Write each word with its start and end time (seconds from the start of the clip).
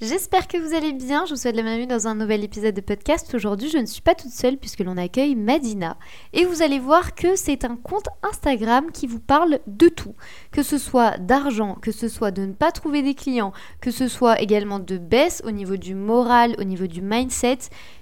J'espère 0.00 0.46
que 0.46 0.56
vous 0.56 0.76
allez 0.76 0.92
bien, 0.92 1.26
je 1.26 1.32
vous 1.34 1.40
souhaite 1.40 1.56
la 1.56 1.62
bienvenue 1.62 1.88
dans 1.88 2.06
un 2.06 2.14
nouvel 2.14 2.44
épisode 2.44 2.76
de 2.76 2.80
podcast. 2.80 3.34
Aujourd'hui 3.34 3.68
je 3.68 3.78
ne 3.78 3.86
suis 3.86 4.00
pas 4.00 4.14
toute 4.14 4.30
seule 4.30 4.56
puisque 4.56 4.78
l'on 4.78 4.96
accueille 4.96 5.34
Madina. 5.34 5.96
Et 6.32 6.44
vous 6.44 6.62
allez 6.62 6.78
voir 6.78 7.16
que 7.16 7.34
c'est 7.34 7.64
un 7.64 7.74
compte 7.74 8.06
Instagram 8.22 8.92
qui 8.92 9.08
vous 9.08 9.18
parle 9.18 9.58
de 9.66 9.88
tout. 9.88 10.14
Que 10.52 10.62
ce 10.62 10.78
soit 10.78 11.18
d'argent, 11.18 11.74
que 11.74 11.90
ce 11.90 12.06
soit 12.06 12.30
de 12.30 12.42
ne 12.42 12.52
pas 12.52 12.70
trouver 12.70 13.02
des 13.02 13.14
clients, 13.14 13.52
que 13.80 13.90
ce 13.90 14.06
soit 14.06 14.40
également 14.40 14.78
de 14.78 14.98
baisse 14.98 15.42
au 15.44 15.50
niveau 15.50 15.76
du 15.76 15.96
moral, 15.96 16.54
au 16.60 16.64
niveau 16.64 16.86
du 16.86 17.02
mindset. 17.02 17.58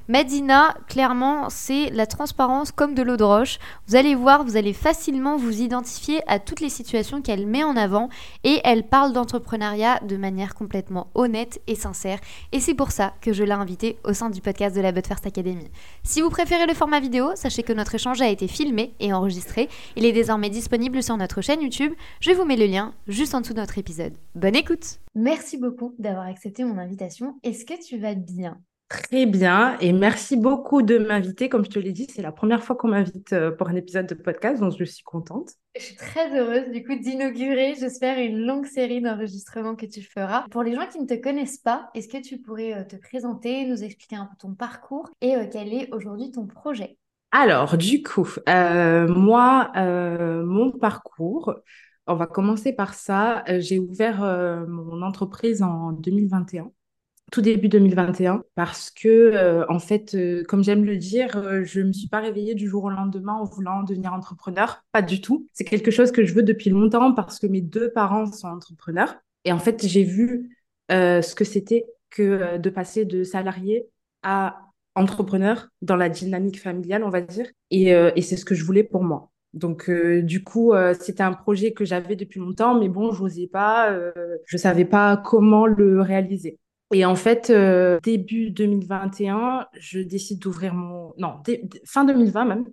Medina, 0.08 0.76
clairement, 0.86 1.48
c'est 1.48 1.90
la 1.90 2.06
transparence 2.06 2.70
comme 2.70 2.94
de 2.94 3.02
l'eau 3.02 3.16
de 3.16 3.24
roche. 3.24 3.58
Vous 3.88 3.96
allez 3.96 4.14
voir, 4.14 4.44
vous 4.44 4.56
allez 4.56 4.72
facilement 4.72 5.36
vous 5.36 5.62
identifier 5.62 6.20
à 6.28 6.38
toutes 6.38 6.60
les 6.60 6.68
situations 6.68 7.22
qu'elle 7.22 7.44
met 7.46 7.64
en 7.64 7.74
avant 7.74 8.08
et 8.44 8.60
elle 8.62 8.86
parle 8.86 9.12
d'entrepreneuriat 9.14 9.98
de 10.06 10.16
manière 10.18 10.54
complètement 10.54 11.08
honnête 11.14 11.60
et. 11.66 11.85
Et 12.52 12.60
c'est 12.60 12.74
pour 12.74 12.90
ça 12.90 13.14
que 13.20 13.32
je 13.32 13.44
l'ai 13.44 13.52
invitée 13.52 13.98
au 14.04 14.12
sein 14.12 14.30
du 14.30 14.40
podcast 14.40 14.74
de 14.74 14.80
la 14.80 14.92
But 14.92 15.06
First 15.06 15.26
Academy. 15.26 15.68
Si 16.02 16.20
vous 16.20 16.30
préférez 16.30 16.66
le 16.66 16.74
format 16.74 17.00
vidéo, 17.00 17.30
sachez 17.34 17.62
que 17.62 17.72
notre 17.72 17.94
échange 17.94 18.20
a 18.20 18.28
été 18.28 18.48
filmé 18.48 18.94
et 19.00 19.12
enregistré. 19.12 19.68
Il 19.96 20.04
est 20.04 20.12
désormais 20.12 20.50
disponible 20.50 21.02
sur 21.02 21.16
notre 21.16 21.40
chaîne 21.40 21.62
YouTube. 21.62 21.92
Je 22.20 22.32
vous 22.32 22.44
mets 22.44 22.56
le 22.56 22.66
lien 22.66 22.94
juste 23.06 23.34
en 23.34 23.40
dessous 23.40 23.54
de 23.54 23.60
notre 23.60 23.78
épisode. 23.78 24.14
Bonne 24.34 24.56
écoute 24.56 24.98
Merci 25.14 25.56
beaucoup 25.56 25.94
d'avoir 25.98 26.26
accepté 26.26 26.64
mon 26.64 26.78
invitation. 26.78 27.38
Est-ce 27.42 27.64
que 27.64 27.82
tu 27.82 27.98
vas 27.98 28.14
bien? 28.14 28.60
Très 28.88 29.26
bien 29.26 29.76
et 29.80 29.92
merci 29.92 30.36
beaucoup 30.36 30.82
de 30.82 30.98
m'inviter. 30.98 31.48
Comme 31.48 31.64
je 31.64 31.70
te 31.70 31.78
l'ai 31.80 31.90
dit, 31.90 32.06
c'est 32.08 32.22
la 32.22 32.30
première 32.30 32.62
fois 32.62 32.76
qu'on 32.76 32.86
m'invite 32.86 33.32
euh, 33.32 33.50
pour 33.50 33.68
un 33.68 33.74
épisode 33.74 34.06
de 34.06 34.14
podcast, 34.14 34.60
donc 34.60 34.74
je 34.78 34.84
suis 34.84 35.02
contente. 35.02 35.50
Je 35.76 35.82
suis 35.82 35.96
très 35.96 36.38
heureuse 36.38 36.70
du 36.70 36.84
coup 36.84 36.94
d'inaugurer, 36.94 37.74
j'espère, 37.80 38.20
une 38.20 38.46
longue 38.46 38.66
série 38.66 39.00
d'enregistrements 39.00 39.74
que 39.74 39.86
tu 39.86 40.02
feras. 40.02 40.44
Pour 40.52 40.62
les 40.62 40.76
gens 40.76 40.86
qui 40.86 41.00
ne 41.00 41.06
te 41.06 41.14
connaissent 41.14 41.58
pas, 41.58 41.90
est-ce 41.94 42.06
que 42.06 42.22
tu 42.22 42.38
pourrais 42.38 42.74
euh, 42.74 42.84
te 42.84 42.94
présenter, 42.94 43.66
nous 43.66 43.82
expliquer 43.82 44.16
un 44.16 44.26
peu 44.26 44.36
ton 44.38 44.54
parcours 44.54 45.10
et 45.20 45.34
euh, 45.34 45.46
quel 45.50 45.74
est 45.74 45.92
aujourd'hui 45.92 46.30
ton 46.30 46.46
projet? 46.46 46.96
Alors, 47.32 47.76
du 47.76 48.04
coup, 48.04 48.28
moi, 48.46 49.72
mon 49.74 50.70
parcours, 50.70 51.54
on 52.06 52.14
va 52.14 52.26
commencer 52.26 52.72
par 52.72 52.94
ça. 52.94 53.42
J'ai 53.58 53.80
ouvert 53.80 54.20
mon 54.68 55.02
entreprise 55.02 55.60
en 55.60 55.90
2021 55.90 56.70
tout 57.32 57.42
début 57.42 57.68
2021 57.68 58.44
parce 58.54 58.90
que 58.90 59.08
euh, 59.08 59.66
en 59.68 59.78
fait 59.78 60.14
euh, 60.14 60.44
comme 60.44 60.62
j'aime 60.62 60.84
le 60.84 60.96
dire 60.96 61.36
euh, 61.36 61.64
je 61.64 61.80
me 61.80 61.92
suis 61.92 62.08
pas 62.08 62.20
réveillée 62.20 62.54
du 62.54 62.68
jour 62.68 62.84
au 62.84 62.90
lendemain 62.90 63.34
en 63.34 63.44
voulant 63.44 63.82
devenir 63.82 64.12
entrepreneur. 64.12 64.84
Pas 64.92 65.02
du 65.02 65.20
tout. 65.20 65.46
C'est 65.52 65.64
quelque 65.64 65.90
chose 65.90 66.12
que 66.12 66.24
je 66.24 66.34
veux 66.34 66.44
depuis 66.44 66.70
longtemps 66.70 67.12
parce 67.12 67.38
que 67.38 67.46
mes 67.46 67.60
deux 67.60 67.90
parents 67.90 68.30
sont 68.30 68.48
entrepreneurs. 68.48 69.16
Et 69.44 69.52
en 69.52 69.58
fait 69.58 69.86
j'ai 69.86 70.04
vu 70.04 70.56
ce 70.90 71.34
que 71.34 71.44
c'était 71.44 71.86
que 72.10 72.58
de 72.58 72.70
passer 72.70 73.04
de 73.04 73.24
salarié 73.24 73.88
à 74.22 74.60
entrepreneur 74.94 75.68
dans 75.82 75.96
la 75.96 76.08
dynamique 76.08 76.62
familiale 76.62 77.02
on 77.02 77.10
va 77.10 77.20
dire. 77.20 77.48
Et, 77.70 77.88
et 77.88 78.22
c'est 78.22 78.36
ce 78.36 78.44
que 78.44 78.54
je 78.54 78.64
voulais 78.64 78.84
pour 78.84 79.02
moi. 79.02 79.30
Donc 79.52 79.90
du 79.90 80.44
coup, 80.44 80.74
c'était 81.00 81.22
un 81.22 81.32
projet 81.32 81.72
que 81.72 81.84
j'avais 81.84 82.14
depuis 82.14 82.38
longtemps, 82.38 82.78
mais 82.78 82.88
bon, 82.88 83.12
je 83.12 83.22
n'osais 83.22 83.48
pas, 83.48 83.96
je 84.44 84.56
savais 84.56 84.84
pas 84.84 85.16
comment 85.16 85.66
le 85.66 86.00
réaliser. 86.00 86.58
Et 86.92 87.04
en 87.04 87.16
fait, 87.16 87.50
euh, 87.50 87.98
début 88.02 88.50
2021, 88.50 89.66
je 89.78 89.98
décide 90.00 90.38
d'ouvrir 90.38 90.74
mon... 90.74 91.12
Non, 91.18 91.42
fin 91.84 92.04
2020 92.04 92.44
même, 92.44 92.64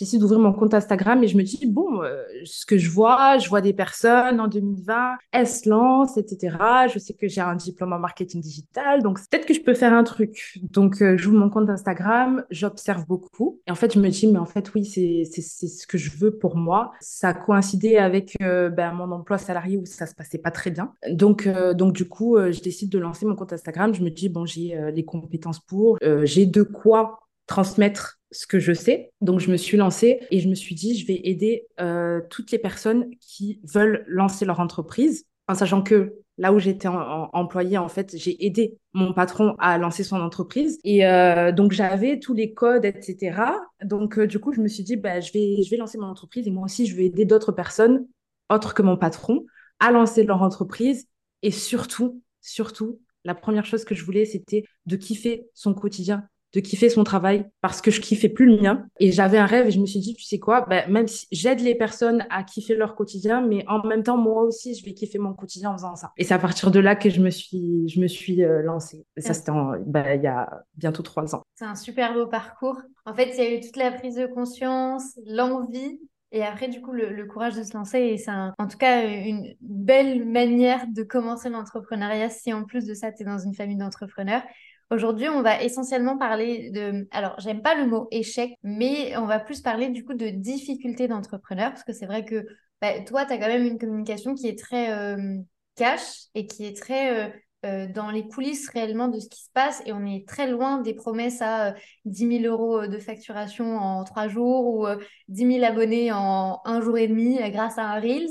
j'essaie 0.00 0.16
d'ouvrir 0.16 0.40
mon 0.40 0.54
compte 0.54 0.72
Instagram 0.72 1.22
et 1.22 1.28
je 1.28 1.36
me 1.36 1.42
dis, 1.42 1.66
bon, 1.66 2.02
euh, 2.02 2.24
ce 2.44 2.64
que 2.64 2.78
je 2.78 2.90
vois, 2.90 3.36
je 3.36 3.50
vois 3.50 3.60
des 3.60 3.74
personnes 3.74 4.40
en 4.40 4.48
2020, 4.48 5.16
elles 5.30 5.46
se 5.46 5.68
lancent, 5.68 6.16
etc. 6.16 6.56
Je 6.92 6.98
sais 6.98 7.12
que 7.12 7.28
j'ai 7.28 7.42
un 7.42 7.54
diplôme 7.54 7.92
en 7.92 7.98
marketing 7.98 8.40
digital, 8.40 9.02
donc 9.02 9.18
peut-être 9.28 9.44
que 9.44 9.52
je 9.52 9.60
peux 9.60 9.74
faire 9.74 9.92
un 9.92 10.02
truc. 10.02 10.58
Donc, 10.62 11.02
euh, 11.02 11.18
j'ouvre 11.18 11.36
mon 11.36 11.50
compte 11.50 11.68
Instagram, 11.68 12.44
j'observe 12.50 13.06
beaucoup. 13.06 13.60
Et 13.66 13.70
en 13.70 13.74
fait, 13.74 13.92
je 13.92 14.00
me 14.00 14.08
dis, 14.08 14.26
mais 14.26 14.38
en 14.38 14.46
fait, 14.46 14.72
oui, 14.74 14.86
c'est 14.86 15.24
ce 15.26 15.86
que 15.86 15.98
je 15.98 16.10
veux 16.16 16.30
pour 16.34 16.56
moi. 16.56 16.92
Ça 17.00 17.28
a 17.28 17.34
coïncidé 17.34 17.98
avec 17.98 18.38
euh, 18.42 18.70
ben, 18.70 18.92
mon 18.92 19.12
emploi 19.12 19.36
salarié 19.36 19.76
où 19.76 19.84
ça 19.84 20.06
se 20.06 20.14
passait 20.14 20.38
pas 20.38 20.50
très 20.50 20.70
bien. 20.70 20.94
Donc, 21.10 21.46
donc 21.74 21.92
du 21.92 22.08
coup, 22.08 22.38
je 22.38 22.60
décide 22.60 22.90
de 22.90 22.98
lancer 22.98 23.26
mon 23.26 23.36
compte 23.36 23.52
Instagram. 23.52 23.92
Je 23.94 24.02
me 24.02 24.08
dis, 24.08 24.30
bon, 24.30 24.46
j'ai 24.46 24.78
les 24.94 25.04
compétences 25.04 25.60
pour, 25.60 25.98
j'ai 26.24 26.46
de 26.46 26.62
quoi 26.62 27.20
transmettre 27.50 28.20
ce 28.30 28.46
que 28.46 28.60
je 28.60 28.72
sais. 28.72 29.12
Donc, 29.20 29.40
je 29.40 29.50
me 29.50 29.56
suis 29.56 29.76
lancée 29.76 30.20
et 30.30 30.38
je 30.38 30.48
me 30.48 30.54
suis 30.54 30.76
dit, 30.76 30.96
je 30.96 31.04
vais 31.04 31.20
aider 31.24 31.66
euh, 31.80 32.20
toutes 32.30 32.52
les 32.52 32.58
personnes 32.58 33.10
qui 33.20 33.60
veulent 33.64 34.04
lancer 34.06 34.44
leur 34.44 34.60
entreprise, 34.60 35.24
en 35.48 35.56
sachant 35.56 35.82
que 35.82 36.14
là 36.38 36.52
où 36.52 36.60
j'étais 36.60 36.86
employée, 36.88 37.76
en 37.76 37.88
fait, 37.88 38.16
j'ai 38.16 38.46
aidé 38.46 38.78
mon 38.92 39.12
patron 39.12 39.56
à 39.58 39.78
lancer 39.78 40.04
son 40.04 40.20
entreprise. 40.20 40.78
Et 40.84 41.04
euh, 41.04 41.50
donc, 41.50 41.72
j'avais 41.72 42.20
tous 42.20 42.34
les 42.34 42.54
codes, 42.54 42.84
etc. 42.84 43.42
Donc, 43.82 44.16
euh, 44.16 44.28
du 44.28 44.38
coup, 44.38 44.52
je 44.52 44.60
me 44.60 44.68
suis 44.68 44.84
dit, 44.84 44.94
bah, 44.94 45.18
je, 45.18 45.32
vais, 45.32 45.60
je 45.64 45.68
vais 45.70 45.76
lancer 45.76 45.98
mon 45.98 46.06
entreprise 46.06 46.46
et 46.46 46.52
moi 46.52 46.64
aussi, 46.64 46.86
je 46.86 46.94
vais 46.94 47.06
aider 47.06 47.24
d'autres 47.24 47.50
personnes, 47.50 48.06
autres 48.48 48.74
que 48.74 48.82
mon 48.82 48.96
patron, 48.96 49.44
à 49.80 49.90
lancer 49.90 50.22
leur 50.22 50.40
entreprise. 50.42 51.08
Et 51.42 51.50
surtout, 51.50 52.22
surtout, 52.40 53.00
la 53.24 53.34
première 53.34 53.66
chose 53.66 53.84
que 53.84 53.96
je 53.96 54.04
voulais, 54.04 54.24
c'était 54.24 54.62
de 54.86 54.94
kiffer 54.94 55.48
son 55.52 55.74
quotidien, 55.74 56.28
de 56.52 56.60
kiffer 56.60 56.88
son 56.88 57.04
travail 57.04 57.46
parce 57.60 57.80
que 57.80 57.90
je 57.90 58.00
kiffais 58.00 58.28
plus 58.28 58.46
le 58.46 58.60
mien. 58.60 58.86
Et 58.98 59.12
j'avais 59.12 59.38
un 59.38 59.46
rêve 59.46 59.68
et 59.68 59.70
je 59.70 59.80
me 59.80 59.86
suis 59.86 60.00
dit, 60.00 60.14
tu 60.14 60.24
sais 60.24 60.38
quoi, 60.38 60.62
ben, 60.62 60.90
même 60.90 61.06
si 61.06 61.26
j'aide 61.30 61.60
les 61.60 61.74
personnes 61.74 62.26
à 62.30 62.42
kiffer 62.42 62.74
leur 62.74 62.94
quotidien, 62.94 63.40
mais 63.40 63.64
en 63.68 63.86
même 63.86 64.02
temps, 64.02 64.16
moi 64.16 64.42
aussi, 64.42 64.74
je 64.74 64.84
vais 64.84 64.92
kiffer 64.92 65.18
mon 65.18 65.32
quotidien 65.32 65.70
en 65.70 65.74
faisant 65.74 65.96
ça. 65.96 66.12
Et 66.16 66.24
c'est 66.24 66.34
à 66.34 66.38
partir 66.38 66.70
de 66.70 66.80
là 66.80 66.96
que 66.96 67.10
je 67.10 67.20
me 67.20 67.30
suis, 67.30 67.88
je 67.88 68.00
me 68.00 68.08
suis 68.08 68.42
euh, 68.42 68.62
lancée. 68.62 69.04
Et 69.16 69.20
ça, 69.20 69.34
c'était 69.34 69.52
ben, 69.86 70.04
il 70.14 70.22
y 70.22 70.26
a 70.26 70.48
bientôt 70.74 71.02
trois 71.02 71.34
ans. 71.34 71.42
C'est 71.54 71.64
un 71.64 71.76
super 71.76 72.14
beau 72.14 72.26
parcours. 72.26 72.80
En 73.06 73.14
fait, 73.14 73.30
il 73.34 73.36
y 73.36 73.46
a 73.46 73.54
eu 73.54 73.60
toute 73.60 73.76
la 73.76 73.92
prise 73.92 74.16
de 74.16 74.26
conscience, 74.26 75.18
l'envie. 75.26 76.00
Et 76.32 76.44
après, 76.44 76.68
du 76.68 76.80
coup, 76.80 76.92
le, 76.92 77.24
courage 77.26 77.56
de 77.56 77.64
se 77.64 77.76
lancer, 77.76 77.98
et 77.98 78.16
c'est 78.16 78.30
en 78.30 78.68
tout 78.68 78.78
cas 78.78 79.04
une 79.04 79.54
belle 79.60 80.24
manière 80.24 80.86
de 80.86 81.02
commencer 81.02 81.48
l'entrepreneuriat 81.48 82.30
si 82.30 82.52
en 82.52 82.64
plus 82.64 82.86
de 82.86 82.94
ça, 82.94 83.10
tu 83.10 83.22
es 83.22 83.26
dans 83.26 83.38
une 83.38 83.54
famille 83.54 83.76
d'entrepreneurs. 83.76 84.42
Aujourd'hui, 84.90 85.28
on 85.28 85.42
va 85.42 85.62
essentiellement 85.62 86.18
parler 86.18 86.70
de, 86.70 87.06
alors 87.12 87.38
j'aime 87.38 87.62
pas 87.62 87.76
le 87.76 87.86
mot 87.86 88.08
échec, 88.10 88.54
mais 88.64 89.16
on 89.16 89.26
va 89.26 89.38
plus 89.38 89.60
parler 89.60 89.88
du 89.88 90.04
coup 90.04 90.14
de 90.14 90.30
difficultés 90.30 91.06
d'entrepreneur, 91.06 91.70
parce 91.70 91.84
que 91.84 91.92
c'est 91.92 92.06
vrai 92.06 92.24
que 92.24 92.44
bah, 92.80 92.98
toi, 93.06 93.24
tu 93.24 93.32
as 93.32 93.38
quand 93.38 93.46
même 93.46 93.64
une 93.66 93.78
communication 93.78 94.34
qui 94.34 94.48
est 94.48 94.58
très 94.58 94.90
euh, 94.92 95.36
cash 95.76 96.24
et 96.34 96.46
qui 96.46 96.64
est 96.64 96.76
très 96.76 97.28
euh, 97.28 97.30
euh, 97.66 97.86
dans 97.86 98.10
les 98.10 98.26
coulisses 98.26 98.68
réellement 98.70 99.06
de 99.06 99.20
ce 99.20 99.28
qui 99.28 99.40
se 99.44 99.50
passe, 99.52 99.80
et 99.86 99.92
on 99.92 100.04
est 100.04 100.26
très 100.26 100.50
loin 100.50 100.80
des 100.80 100.94
promesses 100.94 101.40
à 101.40 101.74
10 102.06 102.40
000 102.40 102.52
euros 102.52 102.88
de 102.88 102.98
facturation 102.98 103.78
en 103.78 104.02
trois 104.02 104.26
jours 104.26 104.74
ou 104.74 104.86
10 105.28 105.52
000 105.60 105.64
abonnés 105.64 106.10
en 106.10 106.60
un 106.64 106.80
jour 106.80 106.98
et 106.98 107.06
demi 107.06 107.38
grâce 107.52 107.78
à 107.78 107.84
un 107.84 108.00
Reels. 108.00 108.30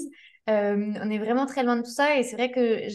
Euh, 0.50 0.94
on 1.02 1.10
est 1.10 1.20
vraiment 1.20 1.46
très 1.46 1.64
loin 1.64 1.76
de 1.76 1.84
tout 1.84 1.92
ça 1.92 2.18
et 2.18 2.24
c'est 2.24 2.36
vrai 2.36 2.52
que 2.52 2.88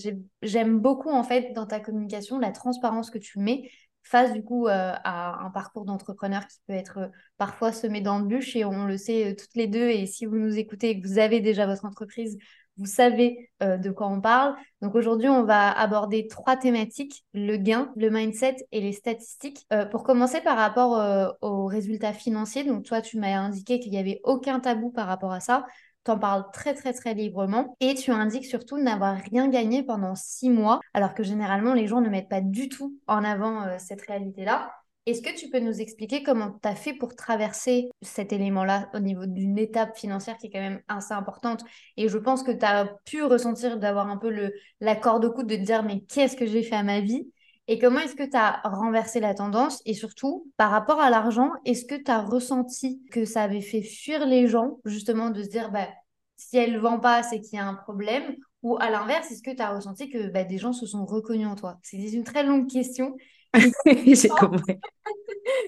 j'aime 0.42 0.78
beaucoup 0.80 1.10
en 1.10 1.22
fait 1.22 1.52
dans 1.52 1.66
ta 1.66 1.78
communication 1.78 2.38
la 2.38 2.50
transparence 2.50 3.10
que 3.10 3.18
tu 3.18 3.38
mets 3.38 3.70
face 4.02 4.32
du 4.32 4.42
coup 4.42 4.66
euh, 4.66 4.92
à 5.04 5.44
un 5.44 5.50
parcours 5.50 5.84
d'entrepreneur 5.84 6.46
qui 6.46 6.58
peut 6.66 6.74
être 6.74 6.98
euh, 6.98 7.08
parfois 7.38 7.72
semé 7.72 8.00
d'embûches 8.00 8.56
et 8.56 8.64
on 8.64 8.86
le 8.86 8.96
sait 8.96 9.36
toutes 9.38 9.54
les 9.54 9.68
deux 9.68 9.88
et 9.88 10.06
si 10.06 10.26
vous 10.26 10.36
nous 10.36 10.58
écoutez 10.58 10.90
et 10.90 11.00
que 11.00 11.06
vous 11.06 11.18
avez 11.18 11.40
déjà 11.40 11.66
votre 11.66 11.84
entreprise, 11.84 12.36
vous 12.76 12.86
savez 12.86 13.50
de 13.60 13.90
quoi 13.92 14.08
on 14.08 14.20
parle. 14.20 14.56
Donc 14.82 14.96
aujourd'hui, 14.96 15.28
on 15.28 15.44
va 15.44 15.70
aborder 15.70 16.26
trois 16.26 16.56
thématiques, 16.56 17.24
le 17.32 17.56
gain, 17.56 17.92
le 17.94 18.10
mindset 18.10 18.56
et 18.72 18.80
les 18.80 18.90
statistiques. 18.90 19.64
pour 19.92 20.02
commencer 20.02 20.40
par 20.40 20.56
rapport 20.56 21.38
aux 21.40 21.66
résultats 21.66 22.12
financiers, 22.12 22.64
donc 22.64 22.82
toi, 22.82 23.00
tu 23.00 23.16
m'as 23.16 23.38
indiqué 23.38 23.78
qu'il 23.78 23.92
n'y 23.92 23.98
avait 23.98 24.20
aucun 24.24 24.58
tabou 24.58 24.90
par 24.90 25.06
rapport 25.06 25.30
à 25.30 25.38
ça 25.38 25.64
en 26.10 26.18
parles 26.18 26.44
très 26.52 26.74
très 26.74 26.92
très 26.92 27.14
librement 27.14 27.76
et 27.80 27.94
tu 27.94 28.10
indiques 28.10 28.46
surtout 28.46 28.78
n'avoir 28.78 29.16
rien 29.30 29.48
gagné 29.48 29.82
pendant 29.82 30.14
six 30.14 30.50
mois, 30.50 30.80
alors 30.92 31.14
que 31.14 31.22
généralement 31.22 31.74
les 31.74 31.86
gens 31.86 32.00
ne 32.00 32.08
mettent 32.08 32.28
pas 32.28 32.40
du 32.40 32.68
tout 32.68 32.98
en 33.06 33.24
avant 33.24 33.62
euh, 33.64 33.76
cette 33.78 34.02
réalité-là. 34.02 34.70
Est-ce 35.06 35.20
que 35.20 35.38
tu 35.38 35.50
peux 35.50 35.60
nous 35.60 35.82
expliquer 35.82 36.22
comment 36.22 36.58
tu 36.62 36.66
as 36.66 36.74
fait 36.74 36.94
pour 36.94 37.14
traverser 37.14 37.90
cet 38.00 38.32
élément-là 38.32 38.88
au 38.94 39.00
niveau 39.00 39.26
d'une 39.26 39.58
étape 39.58 39.98
financière 39.98 40.38
qui 40.38 40.46
est 40.46 40.50
quand 40.50 40.60
même 40.60 40.80
assez 40.88 41.12
importante? 41.12 41.62
Et 41.98 42.08
je 42.08 42.16
pense 42.16 42.42
que 42.42 42.52
tu 42.52 42.64
as 42.64 42.86
pu 43.04 43.22
ressentir 43.22 43.78
d'avoir 43.78 44.08
un 44.08 44.16
peu 44.16 44.30
le, 44.30 44.54
la 44.80 44.96
corde 44.96 45.26
au 45.26 45.30
cou 45.30 45.42
de 45.42 45.56
te 45.56 45.60
dire 45.60 45.82
mais 45.82 46.00
qu'est-ce 46.00 46.36
que 46.36 46.46
j'ai 46.46 46.62
fait 46.62 46.76
à 46.76 46.82
ma 46.82 47.00
vie? 47.00 47.28
Et 47.66 47.78
comment 47.78 48.00
est-ce 48.00 48.14
que 48.14 48.28
tu 48.28 48.36
as 48.36 48.60
renversé 48.64 49.20
la 49.20 49.34
tendance? 49.34 49.80
Et 49.86 49.94
surtout, 49.94 50.50
par 50.56 50.70
rapport 50.70 51.00
à 51.00 51.08
l'argent, 51.08 51.50
est-ce 51.64 51.86
que 51.86 51.94
tu 51.94 52.10
as 52.10 52.20
ressenti 52.20 53.02
que 53.10 53.24
ça 53.24 53.42
avait 53.42 53.62
fait 53.62 53.82
fuir 53.82 54.26
les 54.26 54.48
gens, 54.48 54.80
justement, 54.84 55.30
de 55.30 55.42
se 55.42 55.48
dire, 55.48 55.70
bah, 55.70 55.88
si 56.36 56.58
elle 56.58 56.74
ne 56.74 56.78
vend 56.78 57.00
pas, 57.00 57.22
c'est 57.22 57.40
qu'il 57.40 57.58
y 57.58 57.62
a 57.62 57.66
un 57.66 57.74
problème? 57.74 58.36
Ou 58.62 58.76
à 58.80 58.90
l'inverse, 58.90 59.30
est-ce 59.30 59.42
que 59.42 59.54
tu 59.54 59.62
as 59.62 59.74
ressenti 59.74 60.10
que 60.10 60.28
bah, 60.28 60.44
des 60.44 60.58
gens 60.58 60.72
se 60.72 60.86
sont 60.86 61.06
reconnus 61.06 61.46
en 61.46 61.54
toi? 61.54 61.78
C'est 61.82 61.96
une 61.96 62.24
très 62.24 62.42
longue 62.42 62.68
question. 62.68 63.16
J'ai 63.86 64.28
compris. 64.28 64.78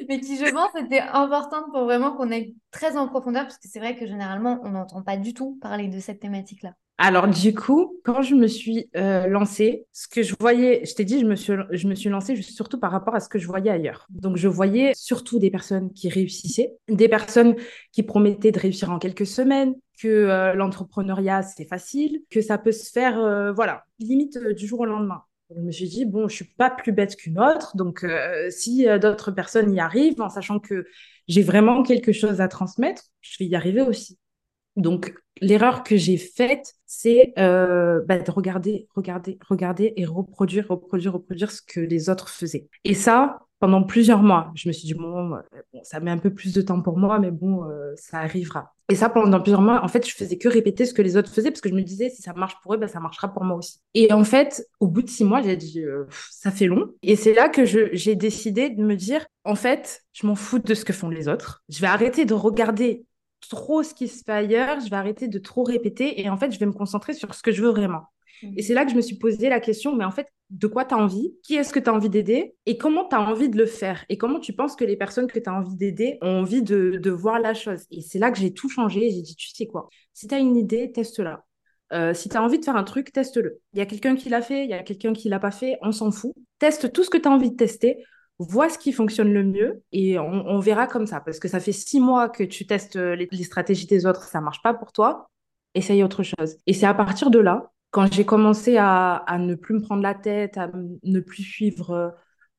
mais 0.09 0.21
qui, 0.21 0.37
je 0.37 0.51
pense, 0.51 0.75
était 0.75 1.01
importante 1.01 1.67
pour 1.73 1.85
vraiment 1.85 2.15
qu'on 2.15 2.31
aille 2.31 2.57
très 2.71 2.97
en 2.97 3.09
profondeur, 3.09 3.45
parce 3.45 3.59
que 3.59 3.69
c'est 3.69 3.79
vrai 3.79 3.97
que 3.97 4.07
généralement, 4.07 4.61
on 4.65 4.71
n'entend 4.71 5.03
pas 5.03 5.17
du 5.17 5.33
tout 5.33 5.59
parler 5.63 5.89
de 5.89 6.01
cette 6.01 6.21
thématique-là. 6.21 6.75
Alors, 6.99 7.29
du 7.29 7.55
coup, 7.55 8.01
quand 8.05 8.23
je 8.23 8.35
me 8.35 8.47
suis 8.47 8.89
euh, 8.97 9.27
lancée, 9.27 9.87
ce 9.93 10.09
que 10.09 10.23
je 10.23 10.35
voyais, 10.41 10.83
je 10.87 10.95
t'ai 10.95 11.05
dit, 11.05 11.21
je 11.21 11.27
me, 11.27 11.37
suis, 11.37 11.53
je 11.71 11.89
me 11.89 11.95
suis 11.95 12.09
lancée 12.09 12.41
surtout 12.41 12.81
par 12.81 12.91
rapport 12.91 13.15
à 13.15 13.21
ce 13.21 13.29
que 13.29 13.39
je 13.39 13.47
voyais 13.47 13.71
ailleurs. 13.71 14.07
Donc, 14.09 14.39
je 14.39 14.49
voyais 14.49 14.93
surtout 14.95 15.39
des 15.39 15.51
personnes 15.51 15.93
qui 15.93 16.09
réussissaient, 16.09 16.73
des 16.89 17.09
personnes 17.09 17.55
qui 17.93 18.03
promettaient 18.03 18.51
de 18.51 18.59
réussir 18.59 18.91
en 18.91 18.99
quelques 18.99 19.27
semaines, 19.27 19.75
que 20.01 20.09
euh, 20.09 20.55
l'entrepreneuriat, 20.55 21.43
c'est 21.43 21.69
facile, 21.69 22.23
que 22.31 22.41
ça 22.41 22.57
peut 22.57 22.73
se 22.73 22.91
faire, 22.91 23.19
euh, 23.19 23.53
voilà, 23.53 23.85
limite 23.99 24.39
du 24.57 24.67
jour 24.67 24.81
au 24.81 24.87
lendemain. 24.87 25.23
Je 25.55 25.61
me 25.61 25.73
suis 25.73 25.89
dit, 25.89 26.07
bon, 26.07 26.29
je 26.29 26.35
suis 26.35 26.47
pas 26.57 26.71
plus 26.71 26.93
bête 26.93 27.15
qu'une 27.15 27.39
autre, 27.39 27.77
donc 27.77 28.05
si 28.51 28.85
d'autres 29.01 29.31
personnes 29.31 29.73
y 29.73 29.79
arrivent, 29.79 30.21
en 30.21 30.29
sachant 30.29 30.59
que 30.59 30.87
j'ai 31.29 31.43
vraiment 31.43 31.85
quelque 31.85 32.11
chose 32.11 32.41
à 32.41 32.49
transmettre, 32.49 33.05
je 33.21 33.37
vais 33.39 33.47
y 33.47 33.55
arriver 33.55 33.83
aussi. 33.83 34.19
Donc, 34.77 35.15
l'erreur 35.41 35.83
que 35.83 35.97
j'ai 35.97 36.17
faite, 36.17 36.75
c'est 36.87 37.33
euh, 37.39 38.03
bah, 38.07 38.19
de 38.19 38.31
regarder, 38.31 38.89
regarder, 38.95 39.39
regarder 39.49 39.93
et 39.97 40.05
reproduire, 40.05 40.69
reproduire, 40.69 41.15
reproduire 41.15 41.51
ce 41.51 41.63
que 41.63 41.81
les 41.81 42.09
autres 42.11 42.29
faisaient. 42.29 42.69
Et 42.85 42.95
ça, 42.95 43.41
pendant 43.59 43.83
plusieurs 43.83 44.23
mois, 44.23 44.53
je 44.55 44.69
me 44.69 44.73
suis 44.73 44.87
dit, 44.87 44.95
bon, 44.95 45.33
ça 45.83 46.01
met 46.01 46.11
un 46.11 46.19
peu 46.19 46.33
plus 46.33 46.53
de 46.53 46.61
temps 46.61 46.83
pour 46.83 46.99
moi, 46.99 47.19
mais 47.19 47.31
bon, 47.31 47.65
euh, 47.65 47.93
ça 47.97 48.19
arrivera. 48.19 48.75
Et 48.89 48.95
ça, 48.95 49.09
pendant 49.09 49.41
plusieurs 49.41 49.63
mois, 49.63 49.83
en 49.83 49.89
fait, 49.89 50.07
je 50.07 50.15
faisais 50.15 50.37
que 50.37 50.49
répéter 50.49 50.85
ce 50.85 50.95
que 50.95 51.03
les 51.03 51.17
autres 51.17 51.33
faisaient 51.33 51.51
parce 51.51 51.61
que 51.61 51.69
je 51.69 51.75
me 51.75 51.83
disais, 51.83 52.11
si 52.11 52.23
ça 52.23 52.35
marche 52.35 52.55
pour 52.63 52.75
eux, 52.75 52.77
bah, 52.77 52.87
ça 52.87 53.01
marchera 53.01 53.33
pour 53.33 53.45
moi 53.45 53.57
aussi. 53.57 53.81
Et 53.95 54.13
en 54.13 54.25
fait, 54.25 54.69
au 54.79 54.87
bout 54.89 55.03
de 55.03 55.09
six 55.09 55.25
mois, 55.25 55.43
j'ai 55.43 55.57
dit, 55.57 55.81
euh, 55.81 56.05
ça 56.31 56.51
fait 56.51 56.67
long. 56.67 56.93
Et 57.03 57.17
c'est 57.17 57.35
là 57.35 57.49
que 57.49 57.65
j'ai 57.65 58.15
décidé 58.15 58.71
de 58.71 58.85
me 58.85 58.95
dire, 58.95 59.27
en 59.45 59.55
fait, 59.55 60.05
je 60.13 60.27
m'en 60.27 60.35
fous 60.35 60.59
de 60.59 60.75
ce 60.75 60.85
que 60.85 60.93
font 60.93 61.09
les 61.09 61.27
autres. 61.27 61.65
Je 61.69 61.81
vais 61.81 61.89
arrêter 61.89 62.27
de 62.27 62.35
regarder 62.35 63.07
trop 63.49 63.83
ce 63.83 63.95
qui 63.95 64.09
se 64.09 64.23
fait 64.25 64.33
ailleurs, 64.33 64.81
je 64.81 64.91
vais 64.91 64.97
arrêter 64.97 65.29
de 65.29 65.39
trop 65.39 65.63
répéter 65.63 66.21
et 66.21 66.29
en 66.29 66.37
fait, 66.37 66.53
je 66.53 66.59
vais 66.59 66.67
me 66.67 66.73
concentrer 66.73 67.13
sur 67.13 67.35
ce 67.35 67.43
que 67.43 67.53
je 67.53 67.63
veux 67.63 67.71
vraiment. 67.71 68.03
Et 68.43 68.47
mhm. 68.47 68.63
c'est 68.63 68.75
là 68.75 68.85
que 68.85 68.91
je 68.91 68.97
me 68.97 69.01
suis 69.01 69.17
posé 69.17 69.49
la 69.49 69.61
question, 69.61 69.97
mais 69.97 70.05
en 70.05 70.11
fait, 70.11 70.29
de 70.51 70.67
quoi 70.67 70.85
tu 70.85 70.95
as 70.95 70.99
envie? 70.99 71.35
Qui 71.43 71.57
est-ce 71.57 71.73
que 71.73 71.81
tu 71.81 71.91
as 71.91 71.95
envie 71.95 72.11
d'aider? 72.11 72.55
Et 72.67 72.77
comment 72.77 73.09
tu 73.09 73.17
as 73.17 73.21
envie 73.21 73.49
de 73.49 73.57
le 73.57 73.67
faire? 73.67 74.05
Et 74.09 74.19
comment 74.19 74.39
tu 74.39 74.53
penses 74.53 74.77
que 74.77 74.85
les 74.85 74.97
personnes 74.97 75.27
que 75.27 75.39
tu 75.39 75.49
as 75.49 75.55
envie 75.55 75.77
d'aider 75.77 76.19
ont 76.23 76.41
envie 76.41 76.63
de, 76.63 77.11
voir 77.11 77.41
la 77.41 77.55
chose? 77.55 77.85
Et 77.91 78.03
c'est 78.03 78.19
là 78.19 78.31
que 78.31 78.39
j'ai 78.39 78.53
tout 78.53 78.69
changé. 78.69 79.11
J'ai 79.11 79.23
dit, 79.23 79.37
tu 79.37 79.49
sais 79.49 79.67
quoi? 79.67 79.89
Si 80.13 80.29
tu 80.29 80.35
as 80.35 80.39
une 80.39 80.57
idée, 80.57 80.93
teste-la. 80.93 81.45
Euh, 81.93 82.15
si 82.15 82.29
tu 82.29 82.37
as 82.37 82.43
envie 82.43 82.59
de 82.59 82.65
faire 82.65 82.77
un 82.77 82.85
truc, 82.85 83.13
teste-le. 83.13 83.61
Il 83.73 83.79
y 83.79 83.83
a 83.83 83.87
quelqu'un 83.87 84.17
qui 84.17 84.29
l'a 84.29 84.43
fait, 84.43 84.65
il 84.65 84.71
y 84.71 84.75
a 84.75 84.83
quelqu'un 84.83 85.13
qui 85.13 85.29
l'a 85.29 85.39
pas 85.39 85.53
fait, 85.53 85.79
on 85.83 85.93
s'en 85.93 86.11
fout. 86.11 86.33
Teste 86.59 86.93
tout 86.93 87.05
ce 87.05 87.11
que 87.11 87.19
tu 87.19 87.29
as 87.29 87.31
envie 87.31 87.51
de 87.51 87.57
tester 87.57 88.05
vois 88.39 88.69
ce 88.69 88.79
qui 88.79 88.93
fonctionne 88.93 89.33
le 89.33 89.45
mieux 89.45 89.83
et 89.93 90.19
on, 90.19 90.59
verra 90.61 90.87
comme 90.87 91.07
ça. 91.07 91.21
Parce 91.21 91.39
que 91.39 91.49
ça 91.49 91.61
fait 91.61 91.73
six 91.73 92.01
mois 92.01 92.29
que 92.29 92.45
tu 92.45 92.67
testes 92.67 92.97
les, 92.97 93.29
stratégies 93.43 93.87
des 93.87 94.07
autres, 94.07 94.25
ça 94.25 94.41
marche 94.41 94.63
pas 94.63 94.75
pour 94.75 94.93
toi, 94.93 95.31
essaye 95.75 96.03
autre 96.03 96.23
chose. 96.23 96.57
Et 96.67 96.73
c'est 96.73 96.87
à 96.87 96.95
partir 96.95 97.31
de 97.31 97.39
là, 97.39 97.71
quand 97.91 98.13
j'ai 98.13 98.27
commencé 98.27 98.77
à, 98.79 99.25
ne 99.39 99.55
plus 99.55 99.75
me 99.75 99.81
prendre 99.81 100.03
la 100.03 100.15
tête, 100.15 100.59
à 100.59 100.71
ne 101.03 101.21
plus 101.21 101.45
suivre 101.45 102.15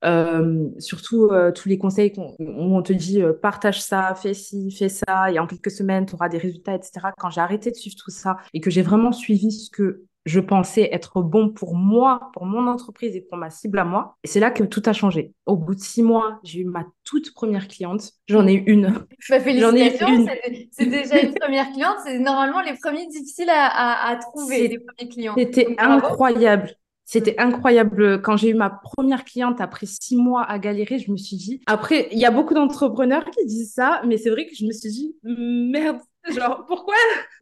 euh, 0.05 0.69
surtout 0.77 1.29
euh, 1.31 1.51
tous 1.51 1.69
les 1.69 1.79
conseils 1.79 2.13
où 2.17 2.35
on 2.39 2.83
te 2.83 2.93
dit 2.93 3.21
euh, 3.21 3.33
partage 3.33 3.81
ça, 3.81 4.13
fais 4.13 4.35
ci, 4.35 4.69
fais 4.71 4.89
ça, 4.89 5.31
et 5.31 5.39
en 5.39 5.47
quelques 5.47 5.71
semaines, 5.71 6.05
tu 6.05 6.13
auras 6.13 6.29
des 6.29 6.37
résultats, 6.37 6.75
etc. 6.75 7.07
Quand 7.17 7.31
j'ai 7.31 7.41
arrêté 7.41 7.71
de 7.71 7.75
suivre 7.75 7.95
tout 7.97 8.11
ça 8.11 8.37
et 8.53 8.59
que 8.61 8.69
j'ai 8.69 8.83
vraiment 8.83 9.11
suivi 9.11 9.51
ce 9.51 9.71
que 9.71 10.03
je 10.27 10.39
pensais 10.39 10.89
être 10.91 11.21
bon 11.21 11.49
pour 11.49 11.75
moi, 11.75 12.29
pour 12.33 12.45
mon 12.45 12.67
entreprise 12.67 13.15
et 13.15 13.21
pour 13.21 13.37
ma 13.37 13.49
cible 13.49 13.79
à 13.79 13.85
moi. 13.85 14.17
Et 14.23 14.27
c'est 14.27 14.39
là 14.39 14.51
que 14.51 14.63
tout 14.63 14.83
a 14.85 14.93
changé. 14.93 15.33
Au 15.45 15.55
bout 15.55 15.73
de 15.73 15.79
six 15.79 16.03
mois, 16.03 16.39
j'ai 16.43 16.59
eu 16.59 16.65
ma 16.65 16.85
toute 17.03 17.33
première 17.33 17.67
cliente. 17.67 18.11
J'en 18.27 18.45
ai 18.45 18.53
eu 18.53 18.63
une. 18.67 19.05
Bah, 19.29 19.39
J'en 19.39 19.75
ai 19.75 19.97
une. 20.01 20.29
C'est 20.71 20.85
déjà 20.85 21.19
une 21.19 21.33
première 21.33 21.71
cliente. 21.71 21.97
C'est 22.05 22.19
normalement 22.19 22.61
les 22.61 22.73
premiers 22.73 23.07
difficiles 23.07 23.49
à, 23.49 24.09
à, 24.09 24.15
trouver, 24.17 24.67
les 24.67 24.79
premiers 24.79 25.09
clients. 25.09 25.33
C'était 25.37 25.75
incroyable. 25.77 26.73
C'était 27.09 27.39
incroyable. 27.39 28.21
Quand 28.21 28.35
j'ai 28.35 28.49
eu 28.49 28.53
ma 28.53 28.69
première 28.69 29.23
cliente 29.23 29.61
après 29.61 29.85
six 29.85 30.17
mois 30.17 30.43
à 30.43 30.59
galérer, 30.59 30.99
je 30.99 31.09
me 31.09 31.15
suis 31.15 31.37
dit. 31.37 31.61
Après, 31.65 32.09
il 32.11 32.19
y 32.19 32.25
a 32.25 32.31
beaucoup 32.31 32.53
d'entrepreneurs 32.53 33.23
qui 33.31 33.45
disent 33.45 33.73
ça, 33.73 34.01
mais 34.05 34.17
c'est 34.17 34.29
vrai 34.29 34.45
que 34.45 34.53
je 34.53 34.65
me 34.65 34.71
suis 34.71 34.89
dit, 34.89 35.15
merde, 35.23 35.99
Genre, 36.29 36.65
pourquoi, 36.67 36.95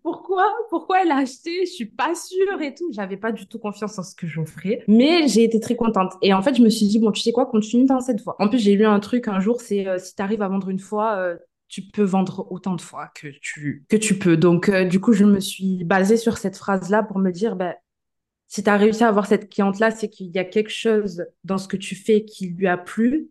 pourquoi, 0.03 0.45
pourquoi 0.69 1.01
elle 1.01 1.11
a 1.11 1.17
acheté? 1.17 1.65
Je 1.65 1.71
suis 1.71 1.85
pas 1.85 2.13
sûre 2.13 2.61
et 2.61 2.73
tout. 2.75 2.87
J'avais 2.91 3.17
pas 3.17 3.31
du 3.31 3.47
tout 3.47 3.57
confiance 3.57 3.97
en 3.97 4.03
ce 4.03 4.15
que 4.15 4.27
j'offrais, 4.27 4.83
mais 4.87 5.27
j'ai 5.27 5.43
été 5.43 5.59
très 5.59 5.75
contente. 5.75 6.13
Et 6.21 6.33
en 6.33 6.41
fait, 6.41 6.55
je 6.55 6.61
me 6.61 6.69
suis 6.69 6.85
dit 6.85 6.99
bon, 6.99 7.11
tu 7.11 7.21
sais 7.21 7.31
quoi, 7.31 7.47
continue 7.47 7.85
dans 7.85 7.99
cette 7.99 8.21
voie. 8.21 8.35
En 8.39 8.47
plus, 8.47 8.59
j'ai 8.59 8.75
lu 8.75 8.85
un 8.85 8.99
truc 8.99 9.27
un 9.27 9.39
jour, 9.39 9.61
c'est 9.61 9.87
euh, 9.87 9.97
si 9.97 10.15
tu 10.15 10.21
arrives 10.21 10.41
à 10.41 10.47
vendre 10.47 10.69
une 10.69 10.79
fois. 10.79 11.15
Euh, 11.17 11.35
tu 11.67 11.81
peux 11.81 12.03
vendre 12.03 12.45
autant 12.51 12.75
de 12.75 12.81
fois 12.81 13.09
que 13.15 13.27
tu, 13.41 13.85
que 13.89 13.97
tu 13.97 14.19
peux. 14.19 14.37
Donc, 14.37 14.69
euh, 14.69 14.85
du 14.85 14.99
coup, 15.01 15.13
je 15.13 15.25
me 15.25 15.39
suis 15.39 15.83
basée 15.83 16.15
sur 16.15 16.37
cette 16.37 16.57
phrase-là 16.57 17.01
pour 17.01 17.17
me 17.17 17.31
dire, 17.31 17.55
ben, 17.55 17.73
si 18.47 18.63
tu 18.63 18.69
as 18.69 18.77
réussi 18.77 19.03
à 19.03 19.07
avoir 19.07 19.25
cette 19.25 19.49
cliente-là, 19.49 19.91
c'est 19.91 20.09
qu'il 20.09 20.27
y 20.27 20.39
a 20.39 20.45
quelque 20.45 20.69
chose 20.69 21.25
dans 21.43 21.57
ce 21.57 21.67
que 21.67 21.77
tu 21.77 21.95
fais 21.95 22.25
qui 22.25 22.49
lui 22.49 22.67
a 22.67 22.77
plu. 22.77 23.29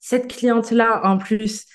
Cette 0.00 0.28
cliente-là, 0.28 1.02
en 1.04 1.18
plus, 1.18 1.66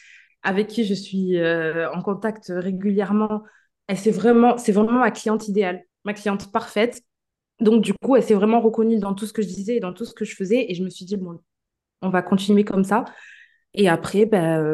avec 0.44 0.68
qui 0.68 0.86
je 0.86 0.94
suis 0.94 1.38
euh, 1.38 1.92
en 1.92 2.02
contact 2.02 2.52
régulièrement, 2.56 3.44
elle 3.88 3.98
c'est 3.98 4.12
vraiment, 4.12 4.58
c'est 4.58 4.72
vraiment 4.72 5.00
ma 5.00 5.12
cliente 5.12 5.48
idéale, 5.48 5.84
ma 6.06 6.14
cliente 6.14 6.52
parfaite. 6.52 7.02
Donc 7.60 7.82
du 7.84 7.94
coup, 7.94 8.16
elle 8.16 8.24
s'est 8.24 8.34
vraiment 8.34 8.62
reconnue 8.62 9.00
dans 9.00 9.14
tout 9.14 9.26
ce 9.26 9.34
que 9.34 9.42
je 9.42 9.48
disais 9.48 9.78
et 9.78 9.80
dans 9.80 9.94
tout 9.94 10.06
ce 10.06 10.14
que 10.14 10.26
je 10.26 10.36
faisais, 10.36 10.66
et 10.70 10.76
je 10.76 10.84
me 10.84 10.90
suis 10.90 11.06
dit 11.06 11.18
bon, 11.18 11.40
on 12.02 12.10
va 12.10 12.22
continuer 12.22 12.64
comme 12.64 12.84
ça. 12.84 13.06
Et 13.74 13.88
après, 13.88 14.26
ben, 14.26 14.74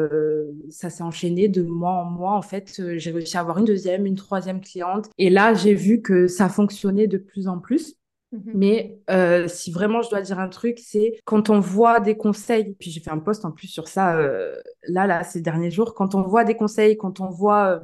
ça 0.70 0.90
s'est 0.90 1.02
enchaîné 1.02 1.48
de 1.48 1.62
mois 1.62 1.92
en 1.92 2.04
mois. 2.04 2.32
En 2.32 2.42
fait, 2.42 2.74
euh, 2.80 2.98
j'ai 2.98 3.10
réussi 3.10 3.36
à 3.36 3.40
avoir 3.40 3.58
une 3.58 3.64
deuxième, 3.64 4.06
une 4.06 4.14
troisième 4.14 4.60
cliente. 4.60 5.10
Et 5.18 5.30
là, 5.30 5.54
j'ai 5.54 5.74
vu 5.74 6.00
que 6.00 6.26
ça 6.26 6.48
fonctionnait 6.48 7.06
de 7.06 7.18
plus 7.18 7.48
en 7.48 7.58
plus. 7.58 7.96
Mhm. 8.34 8.52
Mais 8.54 8.98
euh, 9.10 9.46
si 9.48 9.70
vraiment 9.70 10.02
je 10.02 10.10
dois 10.10 10.20
dire 10.20 10.38
un 10.38 10.48
truc, 10.48 10.80
c'est 10.82 11.14
quand 11.24 11.50
on 11.50 11.60
voit 11.60 12.00
des 12.00 12.16
conseils, 12.16 12.74
puis 12.78 12.90
j'ai 12.90 13.00
fait 13.00 13.10
un 13.10 13.18
post 13.18 13.44
en 13.44 13.52
plus 13.52 13.68
sur 13.68 13.86
ça 13.86 14.16
euh, 14.16 14.56
là, 14.88 15.06
là, 15.06 15.22
ces 15.22 15.40
derniers 15.40 15.70
jours, 15.70 15.94
quand 15.94 16.14
on 16.14 16.22
voit 16.22 16.44
des 16.44 16.56
conseils, 16.56 16.96
quand 16.96 17.20
on 17.20 17.30
voit 17.30 17.68
euh, 17.68 17.80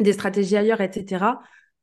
des 0.00 0.12
stratégies 0.12 0.56
ailleurs, 0.56 0.80
etc., 0.80 1.24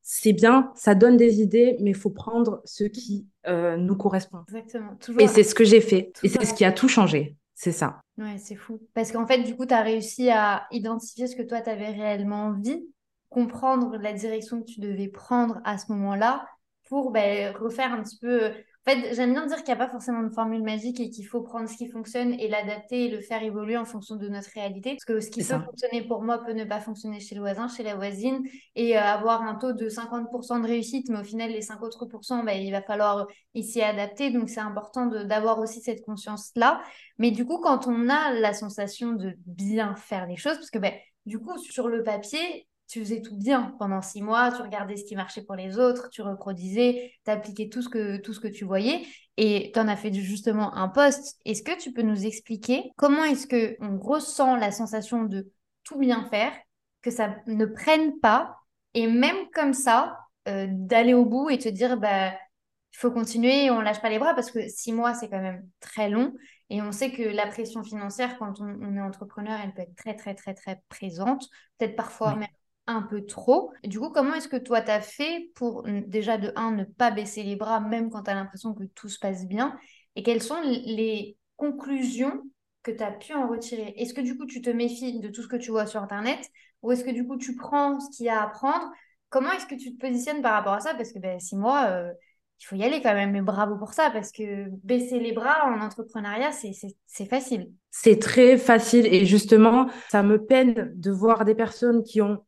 c'est 0.02 0.34
bien, 0.34 0.72
ça 0.76 0.96
donne 0.96 1.16
des 1.16 1.42
idées, 1.42 1.78
mais 1.80 1.92
il 1.92 1.96
faut 1.96 2.10
prendre 2.10 2.62
ce 2.66 2.84
qui 2.84 3.26
nous 3.48 3.96
correspond. 3.96 4.40
Exactement. 4.50 4.98
Et 5.18 5.28
c'est 5.28 5.44
ce 5.44 5.56
que 5.56 5.64
j'ai 5.64 5.80
fait. 5.80 6.12
Et 6.24 6.28
c'est 6.28 6.44
ce 6.44 6.54
qui 6.54 6.66
a 6.66 6.74
tout 6.74 6.90
changé. 6.90 7.38
C'est 7.56 7.72
ça. 7.72 8.02
Ouais, 8.18 8.38
c'est 8.38 8.56
fou. 8.56 8.82
Parce 8.94 9.14
qu'en 9.14 9.26
fait, 9.26 9.44
du 9.44 9.56
coup, 9.56 9.66
tu 9.66 9.74
as 9.74 9.82
réussi 9.82 10.30
à 10.30 10.68
identifier 10.72 11.28
ce 11.28 11.38
que 11.38 11.42
toi, 11.42 11.62
tu 11.62 11.70
avais 11.70 11.92
réellement 11.92 12.48
envie, 12.48 12.86
comprendre 13.30 13.96
la 13.96 14.12
direction 14.12 14.62
que 14.62 14.66
tu 14.66 14.82
devais 14.82 15.08
prendre 15.08 15.62
à 15.64 15.78
ce 15.78 15.90
moment-là 15.94 16.46
pour 16.90 17.12
ben, 17.12 17.56
refaire 17.56 17.94
un 17.94 18.04
petit 18.04 18.18
peu. 18.18 18.52
En 18.86 18.92
fait, 18.92 19.16
j'aime 19.16 19.32
bien 19.32 19.46
dire 19.46 19.58
qu'il 19.58 19.68
n'y 19.68 19.82
a 19.82 19.86
pas 19.86 19.88
forcément 19.88 20.24
de 20.24 20.30
formule 20.30 20.62
magique 20.62 21.00
et 21.00 21.10
qu'il 21.10 21.26
faut 21.26 21.42
prendre 21.42 21.70
ce 21.70 21.78
qui 21.78 21.88
fonctionne 21.88 22.34
et 22.34 22.50
l'adapter 22.50 23.06
et 23.06 23.10
le 23.10 23.22
faire 23.22 23.42
évoluer 23.42 23.78
en 23.78 23.86
fonction 23.86 24.18
de 24.18 24.28
notre 24.28 24.50
réalité. 24.54 24.92
Parce 24.92 25.06
que 25.06 25.22
ce 25.22 25.30
qui 25.30 25.42
peut 25.42 25.58
fonctionner 25.58 26.06
pour 26.06 26.22
moi 26.22 26.44
peut 26.44 26.52
ne 26.52 26.66
pas 26.66 26.82
fonctionner 26.82 27.22
chez 27.22 27.36
le 27.36 27.42
voisin, 27.42 27.70
chez 27.70 27.84
la 27.84 27.96
voisine 27.96 28.44
et 28.76 28.98
euh, 28.98 29.02
avoir 29.02 29.42
un 29.44 29.56
taux 29.56 29.72
de 29.72 29.88
50% 29.88 30.62
de 30.62 30.68
réussite, 30.68 31.08
mais 31.10 31.20
au 31.20 31.24
final, 31.24 31.52
les 31.52 31.62
5 31.62 31.82
autres 31.82 32.06
pourcents, 32.06 32.44
ben, 32.44 32.62
il 32.62 32.72
va 32.72 32.82
falloir 32.82 33.26
ici 33.54 33.82
adapter. 33.82 34.32
Donc, 34.32 34.50
c'est 34.50 34.60
important 34.60 35.06
d'avoir 35.06 35.60
aussi 35.60 35.80
cette 35.80 36.04
conscience-là. 36.04 36.82
Mais 37.20 37.32
du 37.32 37.46
coup, 37.46 37.60
quand 37.60 37.88
on 37.88 38.10
a 38.10 38.34
la 38.34 38.52
sensation 38.52 39.14
de 39.14 39.34
bien 39.46 39.96
faire 39.96 40.28
les 40.28 40.36
choses, 40.36 40.56
parce 40.56 40.72
que 40.72 40.80
ben, 40.80 40.94
du 41.26 41.40
coup, 41.40 41.58
sur 41.58 41.88
le 41.88 42.04
papier, 42.04 42.68
tu 42.94 43.00
faisais 43.00 43.22
tout 43.24 43.36
bien 43.36 43.76
pendant 43.80 44.04
six 44.04 44.22
mois, 44.22 44.52
tu 44.52 44.62
regardais 44.62 44.98
ce 44.98 45.04
qui 45.04 45.16
marchait 45.16 45.42
pour 45.42 45.56
les 45.56 45.80
autres, 45.80 46.10
tu 46.12 46.22
reproduisais, 46.22 47.12
tu 47.26 47.32
appliquais 47.32 47.68
tout 47.68 47.82
ce, 47.82 47.90
que, 47.90 48.18
tout 48.18 48.36
ce 48.36 48.40
que 48.40 48.48
tu 48.48 48.66
voyais 48.66 49.04
et 49.38 49.72
tu 49.74 49.80
en 49.80 49.88
as 49.88 49.96
fait 49.96 50.14
justement 50.14 50.76
un 50.76 50.90
poste. 50.90 51.40
Est-ce 51.44 51.64
que 51.64 51.76
tu 51.76 51.92
peux 51.92 52.04
nous 52.04 52.28
expliquer 52.28 52.92
comment 52.96 53.24
est-ce 53.24 53.48
qu'on 53.48 53.98
ressent 53.98 54.56
la 54.58 54.72
sensation 54.72 55.24
de 55.24 55.52
tout 55.84 55.98
bien 55.98 56.26
faire, 56.30 56.54
que 57.02 57.10
ça 57.10 57.36
ne 57.48 57.66
prenne 57.66 58.20
pas 58.20 58.58
et 58.94 59.08
même 59.08 59.50
comme 59.56 59.74
ça, 59.74 60.20
euh, 60.48 60.68
d'aller 60.70 61.16
au 61.16 61.26
bout 61.26 61.50
et 61.50 61.58
te 61.58 61.70
dire, 61.70 61.98
bah, 61.98 62.30
il 62.30 62.98
faut 63.00 63.10
continuer, 63.10 63.72
on 63.72 63.82
lâche 63.82 64.02
pas 64.02 64.10
les 64.10 64.20
bras 64.20 64.36
parce 64.36 64.52
que 64.52 64.68
six 64.68 64.94
mois, 64.94 65.16
c'est 65.16 65.30
quand 65.30 65.42
même 65.42 65.68
très 65.80 66.10
long. 66.10 66.32
Et 66.70 66.80
on 66.84 66.92
sait 66.92 67.12
que 67.12 67.24
la 67.24 67.48
pression 67.48 67.84
financière, 67.84 68.38
quand 68.38 68.62
on, 68.62 68.96
est 68.96 69.02
entrepreneur, 69.02 69.60
elle 69.64 69.74
peut 69.74 69.82
être 69.82 69.96
très, 69.96 70.16
très, 70.16 70.36
très, 70.36 70.54
très 70.54 70.80
présente. 70.90 71.50
Peut-être 71.80 71.96
parfois 71.96 72.36
même 72.36 72.50
un 72.88 73.02
peu 73.02 73.26
trop. 73.26 73.72
du 73.84 74.00
coup, 74.00 74.10
comment 74.10 74.34
est-ce 74.34 74.48
que 74.48 74.58
toi, 74.58 74.82
tu 74.82 74.92
as 74.92 75.02
fait 75.02 75.50
pour 75.56 75.84
déjà 76.08 76.38
de 76.38 76.52
un, 76.56 76.72
ne 76.72 76.84
pas 76.84 77.12
baisser 77.12 77.44
les 77.44 77.56
bras, 77.56 77.80
même 77.80 78.10
quand 78.10 78.24
tu 78.24 78.32
as 78.32 78.36
l'impression 78.36 78.74
que 78.74 78.84
tout 78.84 79.10
se 79.10 79.20
passe 79.20 79.48
bien? 79.48 79.78
Et 80.16 80.24
quelles 80.24 80.44
sont 80.44 80.60
les 80.62 81.38
conclusions 81.56 82.44
que 82.84 82.92
tu 82.92 83.02
as 83.02 83.12
pu 83.12 83.34
en 83.34 83.48
retirer? 83.48 83.94
Est-ce 83.98 84.14
que 84.14 84.22
du 84.22 84.38
coup, 84.38 84.46
tu 84.46 84.62
te 84.62 84.70
méfies 84.70 85.20
de 85.20 85.30
tout 85.30 85.42
ce 85.42 85.48
que 85.48 85.56
tu 85.56 85.72
vois 85.72 85.86
sur 85.86 86.02
Internet? 86.02 86.40
Ou 86.82 86.92
est-ce 86.92 87.06
que 87.06 87.12
du 87.12 87.26
coup, 87.26 87.38
tu 87.38 87.56
prends 87.56 88.00
ce 88.00 88.16
qu'il 88.16 88.26
y 88.26 88.30
a 88.30 88.42
à 88.42 88.48
prendre? 88.48 88.92
Comment 89.30 89.52
est-ce 89.54 89.66
que 89.66 89.76
tu 89.76 89.96
te 89.96 90.00
positionnes 90.00 90.42
par 90.42 90.54
rapport 90.54 90.74
à 90.74 90.82
ça? 90.82 90.94
Parce 90.94 91.14
que 91.14 91.20
ben, 91.20 91.40
six 91.40 91.56
mois, 91.56 91.86
euh, 91.86 92.12
il 92.60 92.66
faut 92.66 92.76
y 92.76 92.84
aller 92.84 93.02
quand 93.02 93.14
même. 93.14 93.32
Mais 93.32 93.42
bravo 93.42 93.78
pour 93.78 93.94
ça, 93.94 94.12
parce 94.12 94.32
que 94.32 94.68
baisser 94.84 95.20
les 95.20 95.32
bras 95.32 95.66
en 95.66 95.80
entrepreneuriat, 95.80 96.52
c'est 96.52 97.26
facile. 97.26 97.72
C'est 97.92 98.20
très 98.20 98.58
facile. 98.58 99.06
Et 99.06 99.26
justement, 99.26 99.88
ça 100.10 100.22
me 100.22 100.44
peine 100.44 100.92
de 100.96 101.12
voir 101.12 101.46
des 101.46 101.56
personnes 101.56 102.04
qui 102.04 102.22
ont 102.22 102.46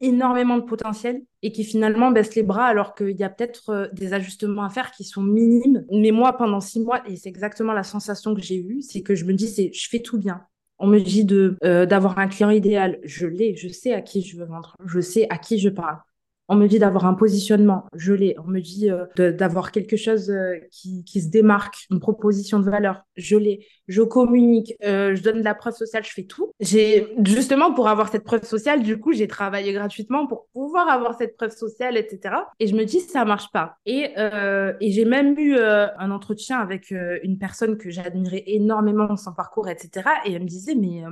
énormément 0.00 0.56
de 0.56 0.62
potentiel 0.62 1.22
et 1.42 1.52
qui 1.52 1.64
finalement 1.64 2.10
baissent 2.10 2.34
les 2.34 2.42
bras 2.42 2.66
alors 2.66 2.94
qu'il 2.94 3.16
y 3.16 3.24
a 3.24 3.28
peut-être 3.28 3.70
euh, 3.70 3.88
des 3.92 4.12
ajustements 4.12 4.64
à 4.64 4.70
faire 4.70 4.92
qui 4.92 5.04
sont 5.04 5.22
minimes. 5.22 5.84
Mais 5.90 6.10
moi, 6.10 6.36
pendant 6.36 6.60
six 6.60 6.80
mois, 6.80 7.02
et 7.08 7.16
c'est 7.16 7.28
exactement 7.28 7.72
la 7.72 7.82
sensation 7.82 8.34
que 8.34 8.40
j'ai 8.40 8.56
eue, 8.56 8.82
c'est 8.82 9.02
que 9.02 9.14
je 9.14 9.24
me 9.24 9.32
dis, 9.34 9.48
c'est 9.48 9.72
je 9.72 9.88
fais 9.88 10.00
tout 10.00 10.18
bien. 10.18 10.42
On 10.78 10.86
me 10.86 11.00
dit 11.00 11.24
de 11.24 11.56
euh, 11.64 11.86
d'avoir 11.86 12.18
un 12.18 12.28
client 12.28 12.50
idéal, 12.50 13.00
je 13.02 13.26
l'ai, 13.26 13.56
je 13.56 13.68
sais 13.68 13.92
à 13.92 14.00
qui 14.00 14.22
je 14.22 14.36
veux 14.36 14.44
vendre, 14.44 14.76
je 14.86 15.00
sais 15.00 15.26
à 15.30 15.38
qui 15.38 15.58
je 15.58 15.68
parle. 15.68 15.98
On 16.50 16.56
me 16.56 16.66
dit 16.66 16.78
d'avoir 16.78 17.04
un 17.04 17.12
positionnement, 17.12 17.84
je 17.94 18.14
l'ai. 18.14 18.34
On 18.38 18.48
me 18.48 18.60
dit 18.60 18.90
euh, 18.90 19.32
d'avoir 19.32 19.70
quelque 19.70 19.96
chose 19.96 20.30
euh, 20.30 20.54
qui, 20.70 21.04
se 21.20 21.28
démarque, 21.28 21.86
une 21.90 22.00
proposition 22.00 22.58
de 22.58 22.70
valeur, 22.70 23.02
je 23.16 23.36
l'ai. 23.36 23.66
Je 23.86 24.00
communique, 24.00 24.74
euh, 24.82 25.14
je 25.14 25.22
donne 25.22 25.40
de 25.40 25.44
la 25.44 25.54
preuve 25.54 25.74
sociale, 25.74 26.04
je 26.04 26.10
fais 26.10 26.24
tout. 26.24 26.50
J'ai 26.58 27.06
justement 27.24 27.74
pour 27.74 27.88
avoir 27.88 28.08
cette 28.08 28.24
preuve 28.24 28.44
sociale, 28.44 28.82
du 28.82 28.98
coup, 28.98 29.12
j'ai 29.12 29.28
travaillé 29.28 29.74
gratuitement 29.74 30.26
pour 30.26 30.46
pouvoir 30.54 30.88
avoir 30.88 31.18
cette 31.18 31.36
preuve 31.36 31.54
sociale, 31.54 31.98
etc. 31.98 32.36
Et 32.60 32.66
je 32.66 32.74
me 32.74 32.84
dis 32.84 33.00
ça 33.00 33.26
marche 33.26 33.50
pas. 33.52 33.76
Et, 33.84 34.14
et 34.80 34.90
j'ai 34.90 35.04
même 35.04 35.38
eu 35.38 35.56
un 35.58 36.10
entretien 36.10 36.58
avec 36.58 36.90
une 36.90 37.38
personne 37.38 37.76
que 37.76 37.90
j'admirais 37.90 38.44
énormément 38.46 39.16
son 39.16 39.32
parcours, 39.32 39.68
etc. 39.68 40.08
Et 40.24 40.32
elle 40.32 40.42
me 40.42 40.48
disait 40.48 40.74
mais 40.74 41.02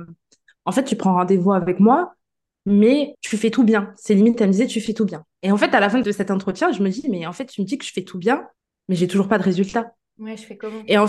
en 0.67 0.71
fait, 0.73 0.83
tu 0.83 0.97
prends 0.97 1.13
rendez-vous 1.13 1.53
avec 1.53 1.79
moi, 1.79 2.13
mais 2.69 3.15
tu 3.21 3.37
fais 3.37 3.49
tout 3.49 3.63
bien. 3.63 3.93
C'est 3.95 4.13
limite, 4.13 4.41
elle 4.41 4.47
me 4.47 4.51
disait, 4.51 4.67
tu 4.67 4.81
fais 4.81 4.93
tout 4.93 5.05
bien. 5.05 5.23
Et 5.41 5.53
en 5.53 5.57
fait, 5.57 5.73
à 5.73 5.79
la 5.79 5.89
fin 5.89 6.01
de 6.01 6.11
cet 6.11 6.31
entretien, 6.31 6.73
je 6.73 6.83
me 6.83 6.89
dis, 6.89 7.07
mais 7.09 7.25
en 7.25 7.31
fait, 7.31 7.45
tu 7.45 7.61
me 7.61 7.65
dis 7.65 7.77
que 7.77 7.85
je 7.85 7.93
fais 7.93 8.03
tout 8.03 8.17
bien, 8.17 8.45
mais 8.89 8.95
j'ai 8.95 9.07
toujours 9.07 9.29
pas 9.29 9.37
de 9.37 9.43
résultat. 9.43 9.93
Ouais, 10.19 10.35
je 10.35 10.43
fais 10.43 10.57
comment? 10.57 10.83
Et 10.85 10.97
en 10.97 11.05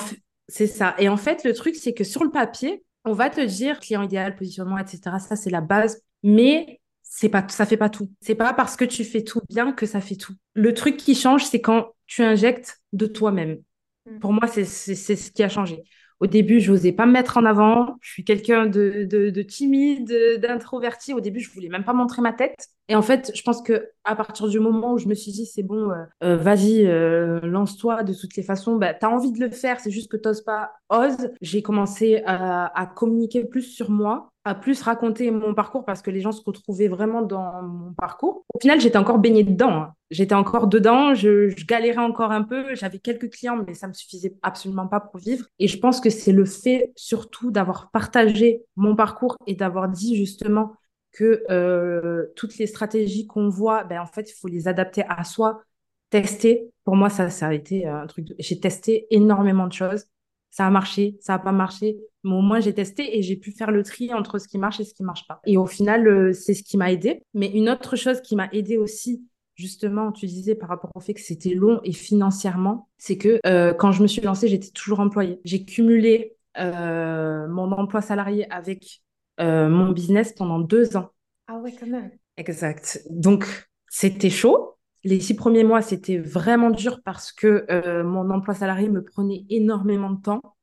c'est 0.46 0.68
ça. 0.68 0.94
Et 0.98 1.08
en 1.08 1.16
fait, 1.16 1.42
le 1.42 1.52
truc, 1.52 1.74
c'est 1.74 1.94
que 1.94 2.04
sur 2.04 2.22
le 2.22 2.30
papier, 2.30 2.84
on 3.04 3.12
va 3.12 3.28
te 3.28 3.40
dire 3.40 3.80
client 3.80 4.02
idéal, 4.02 4.36
positionnement, 4.36 4.78
etc. 4.78 5.00
Ça, 5.18 5.34
c'est 5.34 5.50
la 5.50 5.60
base. 5.60 6.00
Mais 6.22 6.80
c'est 7.02 7.28
pas, 7.28 7.44
ça 7.48 7.66
fait 7.66 7.76
pas 7.76 7.90
tout. 7.90 8.08
C'est 8.20 8.36
pas 8.36 8.54
parce 8.54 8.76
que 8.76 8.84
tu 8.84 9.02
fais 9.02 9.24
tout 9.24 9.40
bien 9.48 9.72
que 9.72 9.84
ça 9.84 10.00
fait 10.00 10.14
tout. 10.14 10.34
Le 10.54 10.72
truc 10.74 10.96
qui 10.96 11.16
change, 11.16 11.44
c'est 11.44 11.60
quand 11.60 11.88
tu 12.06 12.22
injectes 12.22 12.80
de 12.92 13.06
toi-même. 13.06 13.58
Mm. 14.06 14.18
Pour 14.20 14.32
moi, 14.32 14.46
c'est 14.46 14.64
ce 14.64 15.30
qui 15.32 15.42
a 15.42 15.48
changé. 15.48 15.82
Au 16.20 16.26
début, 16.26 16.60
je 16.60 16.72
n'osais 16.72 16.92
pas 16.92 17.06
me 17.06 17.12
mettre 17.12 17.36
en 17.36 17.44
avant. 17.44 17.96
Je 18.00 18.10
suis 18.10 18.24
quelqu'un 18.24 18.66
de, 18.66 19.04
de, 19.04 19.42
timide, 19.42 20.12
d'introverti. 20.40 21.14
Au 21.14 21.20
début, 21.20 21.40
je 21.40 21.50
voulais 21.52 21.68
même 21.68 21.84
pas 21.84 21.92
montrer 21.92 22.22
ma 22.22 22.32
tête. 22.32 22.68
Et 22.88 22.96
en 22.96 23.02
fait, 23.02 23.30
je 23.34 23.42
pense 23.42 23.62
que 23.62 23.90
à 24.04 24.16
partir 24.16 24.48
du 24.48 24.58
moment 24.58 24.94
où 24.94 24.98
je 24.98 25.08
me 25.08 25.14
suis 25.14 25.30
dit, 25.30 25.44
c'est 25.44 25.62
bon, 25.62 25.90
euh, 25.90 26.04
euh, 26.24 26.36
vas-y, 26.36 26.86
euh, 26.86 27.38
lance-toi 27.42 28.02
de 28.02 28.14
toutes 28.14 28.34
les 28.36 28.42
façons, 28.42 28.76
bah, 28.76 28.94
tu 28.94 29.04
as 29.04 29.10
envie 29.10 29.30
de 29.30 29.40
le 29.40 29.50
faire, 29.50 29.78
c'est 29.78 29.90
juste 29.90 30.10
que 30.10 30.16
tu 30.16 30.26
n'oses 30.26 30.42
pas, 30.42 30.72
ose. 30.88 31.30
J'ai 31.42 31.62
commencé 31.62 32.22
à, 32.26 32.90
communiquer 32.96 33.44
plus 33.44 33.62
sur 33.62 33.90
moi, 33.90 34.30
plus 34.54 34.82
raconter 34.82 35.30
mon 35.30 35.54
parcours 35.54 35.84
parce 35.84 36.02
que 36.02 36.10
les 36.10 36.20
gens 36.20 36.32
se 36.32 36.42
retrouvaient 36.44 36.88
vraiment 36.88 37.22
dans 37.22 37.62
mon 37.62 37.92
parcours. 37.92 38.44
Au 38.54 38.60
final, 38.60 38.80
j'étais 38.80 38.98
encore 38.98 39.18
baignée 39.18 39.44
dedans. 39.44 39.70
Hein. 39.70 39.94
J'étais 40.10 40.34
encore 40.34 40.68
dedans, 40.68 41.14
je, 41.14 41.54
galérais 41.66 42.00
encore 42.00 42.32
un 42.32 42.42
peu, 42.42 42.74
j'avais 42.74 42.98
quelques 42.98 43.30
clients, 43.30 43.62
mais 43.66 43.74
ça 43.74 43.88
me 43.88 43.92
suffisait 43.92 44.34
absolument 44.42 44.86
pas 44.86 45.00
pour 45.00 45.18
vivre. 45.18 45.46
Et 45.58 45.68
je 45.68 45.78
pense 45.78 46.00
que 46.00 46.08
c'est 46.08 46.32
le 46.32 46.44
fait 46.46 46.92
surtout 46.96 47.50
d'avoir 47.50 47.90
partagé 47.90 48.62
mon 48.76 48.96
parcours 48.96 49.36
et 49.46 49.54
d'avoir 49.54 49.88
dit 49.88 50.16
justement 50.16 50.72
que 51.12 51.44
euh, 51.50 52.26
toutes 52.36 52.56
les 52.58 52.66
stratégies 52.66 53.26
qu'on 53.26 53.48
voit, 53.48 53.84
ben, 53.84 54.00
en 54.00 54.06
fait, 54.06 54.30
il 54.30 54.34
faut 54.34 54.48
les 54.48 54.68
adapter 54.68 55.04
à 55.08 55.24
soi, 55.24 55.62
tester. 56.10 56.70
Pour 56.84 56.96
moi, 56.96 57.10
ça, 57.10 57.28
ça 57.28 57.48
a 57.48 57.52
été 57.52 57.86
un 57.86 58.06
truc. 58.06 58.28
J'ai 58.38 58.60
testé 58.60 59.06
énormément 59.10 59.66
de 59.66 59.72
choses. 59.72 60.06
Ça 60.50 60.66
a 60.66 60.70
marché, 60.70 61.16
ça 61.20 61.34
n'a 61.34 61.38
pas 61.38 61.52
marché. 61.52 61.98
Mais 62.24 62.34
au 62.34 62.40
moins, 62.40 62.60
j'ai 62.60 62.74
testé 62.74 63.18
et 63.18 63.22
j'ai 63.22 63.36
pu 63.36 63.52
faire 63.52 63.70
le 63.70 63.82
tri 63.82 64.12
entre 64.12 64.38
ce 64.38 64.48
qui 64.48 64.58
marche 64.58 64.80
et 64.80 64.84
ce 64.84 64.94
qui 64.94 65.02
marche 65.02 65.26
pas. 65.26 65.40
Et 65.46 65.56
au 65.56 65.66
final, 65.66 66.06
euh, 66.08 66.32
c'est 66.32 66.54
ce 66.54 66.62
qui 66.62 66.76
m'a 66.76 66.90
aidé. 66.92 67.22
Mais 67.34 67.50
une 67.50 67.68
autre 67.68 67.96
chose 67.96 68.20
qui 68.20 68.34
m'a 68.34 68.48
aidé 68.52 68.76
aussi, 68.76 69.24
justement, 69.54 70.12
tu 70.12 70.26
disais 70.26 70.54
par 70.54 70.68
rapport 70.68 70.90
au 70.94 71.00
fait 71.00 71.14
que 71.14 71.20
c'était 71.20 71.54
long 71.54 71.80
et 71.84 71.92
financièrement, 71.92 72.88
c'est 72.98 73.18
que 73.18 73.40
euh, 73.46 73.72
quand 73.74 73.92
je 73.92 74.02
me 74.02 74.06
suis 74.06 74.22
lancée, 74.22 74.48
j'étais 74.48 74.70
toujours 74.70 75.00
employée. 75.00 75.40
J'ai 75.44 75.64
cumulé 75.64 76.34
mon 76.56 77.70
emploi 77.70 78.00
salarié 78.00 78.50
avec 78.50 79.02
euh, 79.40 79.68
mon 79.68 79.92
business 79.92 80.32
pendant 80.32 80.58
deux 80.58 80.96
ans. 80.96 81.10
Ah 81.46 81.58
ouais, 81.58 81.72
quand 81.78 81.86
même. 81.86 82.10
Exact. 82.36 83.02
Donc, 83.10 83.68
c'était 83.88 84.30
chaud. 84.30 84.76
Les 85.04 85.20
six 85.20 85.34
premiers 85.34 85.64
mois, 85.64 85.82
c'était 85.82 86.18
vraiment 86.18 86.70
dur 86.70 87.00
parce 87.04 87.32
que 87.32 87.66
euh, 87.70 88.04
mon 88.04 88.30
emploi 88.30 88.54
salarié 88.54 88.88
me 88.88 89.02
prenait 89.02 89.44
énormément 89.48 90.10
de 90.10 90.20
temps. 90.20 90.56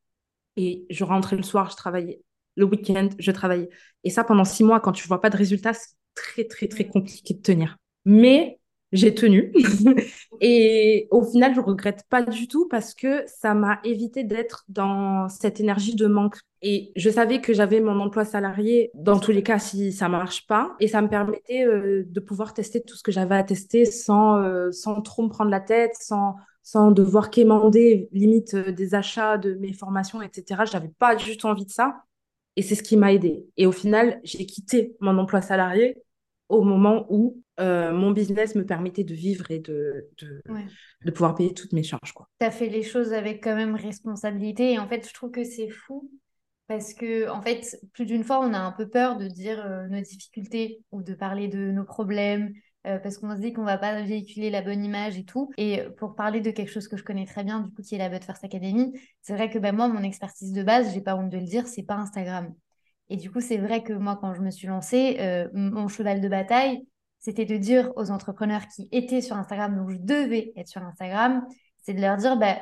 Et 0.58 0.86
je 0.90 1.04
rentrais 1.04 1.36
le 1.36 1.44
soir, 1.44 1.70
je 1.72 1.76
travaillais. 1.76 2.22
Le 2.56 2.66
week-end, 2.66 3.10
je 3.20 3.32
travaillais. 3.32 3.70
Et 4.04 4.10
ça, 4.10 4.24
pendant 4.24 4.46
six 4.46 4.64
mois, 4.64 4.80
quand 4.80 4.94
tu 4.94 5.08
vois 5.08 5.22
pas 5.22 5.30
de 5.30 5.38
résultats, 5.38 5.74
c'est 5.74 5.96
très, 6.14 6.46
très, 6.46 6.68
très 6.68 6.88
compliqué 6.88 7.34
de 7.34 7.42
tenir. 7.42 7.78
Mais 8.06 8.60
j'ai 8.96 9.14
tenu. 9.14 9.54
et 10.42 11.08
au 11.12 11.24
final, 11.24 11.54
je 11.56 11.62
regrette 11.62 12.04
pas 12.10 12.22
du 12.22 12.48
tout 12.48 12.68
parce 12.68 12.94
que 12.94 13.24
ça 13.28 13.54
m'a 13.54 13.80
évité 13.84 14.24
d'être 14.24 14.66
dans 14.70 15.30
cette 15.30 15.60
énergie 15.60 15.96
de 15.96 16.08
manque. 16.08 16.38
Et 16.62 16.92
je 16.96 17.10
savais 17.10 17.42
que 17.42 17.54
j'avais 17.54 17.80
mon 17.80 18.00
emploi 18.00 18.26
salarié 18.26 18.90
dans 18.96 19.20
tous 19.20 19.32
les 19.32 19.44
cas 19.44 19.60
si 19.60 19.92
ça 19.94 20.10
marche 20.10 20.48
pas. 20.48 20.76
Et 20.80 20.88
ça 20.88 21.02
me 21.02 21.10
permettait 21.10 21.66
euh, 21.66 22.04
de 22.08 22.20
pouvoir 22.20 22.54
tester 22.54 22.82
tout 22.82 22.96
ce 22.96 23.04
que 23.04 23.12
j'avais 23.12 23.36
à 23.36 23.44
tester 23.44 23.86
sans, 23.86 24.38
euh, 24.42 24.72
sans 24.72 25.02
trop 25.02 25.24
me 25.24 25.30
prendre 25.30 25.52
la 25.52 25.60
tête, 25.60 25.94
sans, 26.00 26.36
sans 26.64 26.92
devoir 26.92 27.30
quémander 27.30 28.10
limite 28.12 28.56
euh, 28.56 28.72
des 28.72 28.96
achats 28.96 29.38
de 29.38 29.54
mes 29.56 29.74
formations, 29.74 30.22
etc. 30.22 30.64
Je 30.66 30.74
n'avais 30.74 30.92
pas 30.98 31.16
du 31.16 31.38
tout 31.38 31.48
envie 31.48 31.66
de 31.66 31.72
ça. 31.72 32.04
Et 32.56 32.62
c'est 32.62 32.76
ce 32.76 32.84
qui 32.84 32.98
m'a 32.98 33.14
aidé. 33.14 33.46
Et 33.58 33.68
au 33.68 33.72
final, 33.72 34.20
j'ai 34.24 34.46
quitté 34.46 34.96
mon 35.02 35.18
emploi 35.18 35.42
salarié 35.42 35.98
au 36.50 36.64
moment 36.64 37.06
où 37.10 37.42
euh, 37.60 37.92
mon 37.94 38.12
business 38.12 38.56
me 38.56 38.66
permettait 38.66 39.04
de 39.04 39.14
vivre 39.14 39.50
et 39.50 39.60
de, 39.60 40.10
de, 40.20 41.12
pouvoir 41.12 41.36
payer 41.36 41.54
toutes 41.54 41.74
mes 41.74 41.84
charges. 41.84 42.14
Tu 42.40 42.46
as 42.46 42.52
fait 42.52 42.70
les 42.70 42.84
choses 42.84 43.14
avec 43.14 43.44
quand 43.44 43.56
même 43.56 43.76
responsabilité 43.76 44.74
et 44.74 44.80
en 44.80 44.88
fait, 44.88 45.08
je 45.08 45.14
trouve 45.14 45.32
que 45.32 45.44
c'est 45.44 45.70
fou 45.70 46.12
parce 46.68 46.94
que, 46.94 47.30
en 47.30 47.42
fait, 47.42 47.80
plus 47.94 48.06
d'une 48.06 48.24
fois, 48.24 48.40
on 48.40 48.54
a 48.54 48.60
un 48.60 48.72
peu 48.72 48.90
peur 48.90 49.18
de 49.18 49.28
dire 49.28 49.64
euh, 49.66 49.88
nos 49.88 50.02
difficultés 50.02 50.82
ou 50.92 51.02
de 51.02 51.14
parler 51.14 51.48
de 51.48 51.72
nos 51.72 51.86
problèmes 51.86 52.52
euh, 52.88 53.00
parce 53.00 53.18
qu'on 53.18 53.36
se 53.36 53.42
dit 53.42 53.54
qu'on 53.54 53.64
va 53.64 53.78
pas 53.78 54.02
véhiculer 54.02 54.50
la 54.50 54.62
bonne 54.62 54.84
image 54.84 55.18
et 55.18 55.26
tout. 55.26 55.52
Et 55.58 55.82
pour 55.98 56.16
parler 56.16 56.42
de 56.42 56.52
quelque 56.52 56.72
chose 56.72 56.88
que 56.88 56.98
je 56.98 57.04
connais 57.04 57.26
très 57.26 57.44
bien, 57.44 57.62
du 57.62 57.72
coup, 57.72 57.82
qui 57.82 57.96
est 57.96 58.00
la 58.00 58.10
But 58.10 58.24
First 58.24 58.44
Academy, 58.44 59.00
c'est 59.22 59.34
vrai 59.34 59.50
que 59.50 59.60
ben, 59.60 59.76
moi, 59.76 59.88
mon 59.88 60.04
expertise 60.04 60.52
de 60.52 60.64
base, 60.64 60.94
j'ai 60.94 61.02
pas 61.02 61.16
honte 61.16 61.30
de 61.30 61.38
le 61.38 61.46
dire, 61.46 61.68
c'est 61.68 61.84
pas 61.84 61.96
Instagram. 61.96 62.54
Et 63.10 63.18
du 63.18 63.32
coup, 63.32 63.42
c'est 63.42 63.58
vrai 63.58 63.84
que 63.84 63.94
moi, 63.94 64.18
quand 64.20 64.34
je 64.34 64.42
me 64.42 64.52
suis 64.52 64.68
lancée, 64.68 65.18
euh, 65.20 65.48
mon 65.54 65.88
cheval 65.88 66.22
de 66.22 66.28
bataille, 66.28 66.88
c'était 67.20 67.46
de 67.46 67.58
dire 67.58 67.92
aux 67.96 68.12
entrepreneurs 68.12 68.68
qui 68.68 68.88
étaient 68.92 69.22
sur 69.22 69.36
Instagram, 69.36 69.76
donc 69.76 69.90
je 69.90 69.98
devais 69.98 70.54
être 70.56 70.68
sur 70.68 70.82
Instagram, 70.82 71.46
c'est 71.84 71.94
de 71.94 72.02
leur 72.02 72.18
dire, 72.18 72.38
bah, 72.38 72.58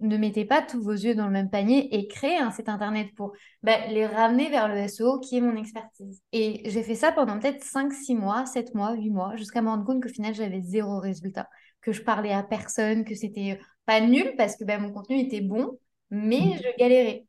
ne 0.00 0.16
mettez 0.16 0.44
pas 0.44 0.62
tous 0.62 0.82
vos 0.82 0.92
yeux 0.92 1.14
dans 1.14 1.26
le 1.26 1.32
même 1.32 1.48
panier 1.48 1.94
et 1.94 2.08
créez 2.08 2.36
un 2.36 2.50
site 2.50 2.68
internet 2.68 3.14
pour 3.14 3.32
bah, 3.62 3.86
les 3.86 4.06
ramener 4.06 4.50
vers 4.50 4.68
le 4.68 4.76
SEO 4.88 5.20
qui 5.20 5.36
est 5.36 5.40
mon 5.40 5.56
expertise. 5.56 6.20
Et 6.32 6.68
j'ai 6.68 6.82
fait 6.82 6.94
ça 6.94 7.12
pendant 7.12 7.38
peut-être 7.38 7.62
5, 7.62 7.92
6 7.92 8.14
mois, 8.14 8.44
7 8.46 8.74
mois, 8.74 8.94
8 8.94 9.10
mois, 9.10 9.36
jusqu'à 9.36 9.62
me 9.62 9.68
rendre 9.68 9.84
compte 9.84 10.02
qu'au 10.02 10.08
final, 10.08 10.34
j'avais 10.34 10.60
zéro 10.60 10.98
résultat, 10.98 11.48
que 11.80 11.92
je 11.92 12.02
parlais 12.02 12.32
à 12.32 12.42
personne, 12.42 13.04
que 13.04 13.14
c'était 13.14 13.60
pas 13.86 14.00
nul 14.00 14.34
parce 14.36 14.56
que 14.56 14.64
bah, 14.64 14.78
mon 14.78 14.92
contenu 14.92 15.18
était 15.18 15.40
bon, 15.40 15.78
mais 16.10 16.40
mmh. 16.40 16.58
je 16.58 16.78
galérais. 16.78 17.26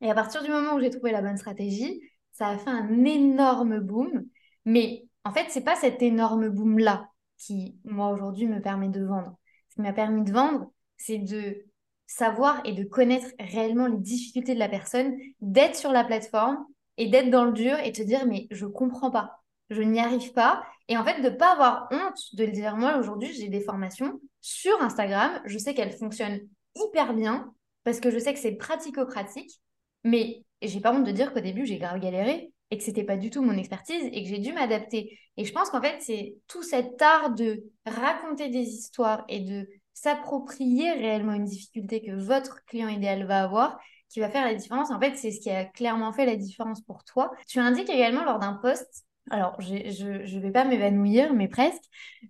Et 0.00 0.10
à 0.10 0.14
partir 0.14 0.42
du 0.42 0.50
moment 0.50 0.74
où 0.74 0.80
j'ai 0.80 0.90
trouvé 0.90 1.12
la 1.12 1.22
bonne 1.22 1.36
stratégie, 1.36 2.00
ça 2.32 2.48
a 2.48 2.58
fait 2.58 2.70
un 2.70 3.04
énorme 3.04 3.80
boom. 3.80 4.26
Mais 4.64 5.06
en 5.24 5.32
fait, 5.32 5.46
c'est 5.48 5.64
pas 5.64 5.76
cet 5.76 6.02
énorme 6.02 6.48
boom-là 6.48 7.08
qui, 7.38 7.78
moi, 7.84 8.10
aujourd'hui, 8.10 8.46
me 8.46 8.60
permet 8.60 8.88
de 8.88 9.04
vendre. 9.04 9.36
Ce 9.70 9.76
qui 9.76 9.82
m'a 9.82 9.92
permis 9.92 10.24
de 10.24 10.32
vendre, 10.32 10.70
c'est 10.96 11.18
de 11.18 11.64
savoir 12.06 12.60
et 12.64 12.72
de 12.72 12.84
connaître 12.84 13.28
réellement 13.38 13.86
les 13.86 13.98
difficultés 13.98 14.54
de 14.54 14.58
la 14.58 14.68
personne, 14.68 15.16
d'être 15.40 15.76
sur 15.76 15.90
la 15.90 16.04
plateforme 16.04 16.64
et 16.96 17.08
d'être 17.08 17.30
dans 17.30 17.44
le 17.44 17.52
dur 17.52 17.78
et 17.78 17.92
te 17.92 18.02
dire, 18.02 18.26
mais 18.26 18.46
je 18.50 18.66
comprends 18.66 19.10
pas, 19.10 19.42
je 19.70 19.82
n'y 19.82 20.00
arrive 20.00 20.32
pas. 20.32 20.64
Et 20.88 20.96
en 20.96 21.04
fait, 21.04 21.20
de 21.22 21.30
ne 21.30 21.34
pas 21.34 21.52
avoir 21.52 21.88
honte 21.90 22.18
de 22.34 22.44
le 22.44 22.52
dire. 22.52 22.76
Moi, 22.76 22.98
aujourd'hui, 22.98 23.32
j'ai 23.32 23.48
des 23.48 23.60
formations 23.60 24.20
sur 24.40 24.80
Instagram. 24.82 25.40
Je 25.46 25.56
sais 25.56 25.74
qu'elles 25.74 25.96
fonctionnent 25.96 26.40
hyper 26.76 27.14
bien 27.14 27.52
parce 27.84 28.00
que 28.00 28.10
je 28.10 28.18
sais 28.18 28.34
que 28.34 28.38
c'est 28.38 28.52
pratico-pratique. 28.52 29.60
Mais 30.04 30.44
j'ai 30.62 30.80
pas 30.80 30.92
honte 30.92 31.04
de 31.04 31.12
dire 31.12 31.32
qu'au 31.32 31.40
début, 31.40 31.66
j'ai 31.66 31.78
grave 31.78 32.00
galéré 32.00 32.52
et 32.70 32.78
que 32.78 32.84
c'était 32.84 33.04
pas 33.04 33.16
du 33.16 33.30
tout 33.30 33.42
mon 33.42 33.56
expertise 33.56 34.08
et 34.12 34.22
que 34.22 34.28
j'ai 34.28 34.38
dû 34.38 34.52
m'adapter. 34.52 35.18
Et 35.36 35.44
je 35.44 35.52
pense 35.52 35.70
qu'en 35.70 35.82
fait, 35.82 35.96
c'est 36.00 36.36
tout 36.46 36.62
cet 36.62 37.00
art 37.02 37.30
de 37.34 37.64
raconter 37.86 38.48
des 38.48 38.66
histoires 38.66 39.24
et 39.28 39.40
de 39.40 39.68
s'approprier 39.92 40.92
réellement 40.92 41.34
une 41.34 41.44
difficulté 41.44 42.02
que 42.02 42.12
votre 42.12 42.64
client 42.64 42.88
idéal 42.88 43.26
va 43.26 43.42
avoir 43.42 43.78
qui 44.08 44.20
va 44.20 44.30
faire 44.30 44.44
la 44.44 44.54
différence. 44.54 44.92
En 44.92 45.00
fait, 45.00 45.16
c'est 45.16 45.32
ce 45.32 45.40
qui 45.40 45.50
a 45.50 45.64
clairement 45.64 46.12
fait 46.12 46.24
la 46.24 46.36
différence 46.36 46.80
pour 46.82 47.02
toi. 47.02 47.32
Tu 47.48 47.58
indiques 47.58 47.90
également 47.90 48.24
lors 48.24 48.38
d'un 48.38 48.54
post 48.54 49.04
Alors, 49.30 49.58
je 49.60 49.74
ne 49.74 50.40
vais 50.40 50.50
pas 50.50 50.64
m'évanouir, 50.64 51.32
mais 51.32 51.48
presque. 51.48 51.82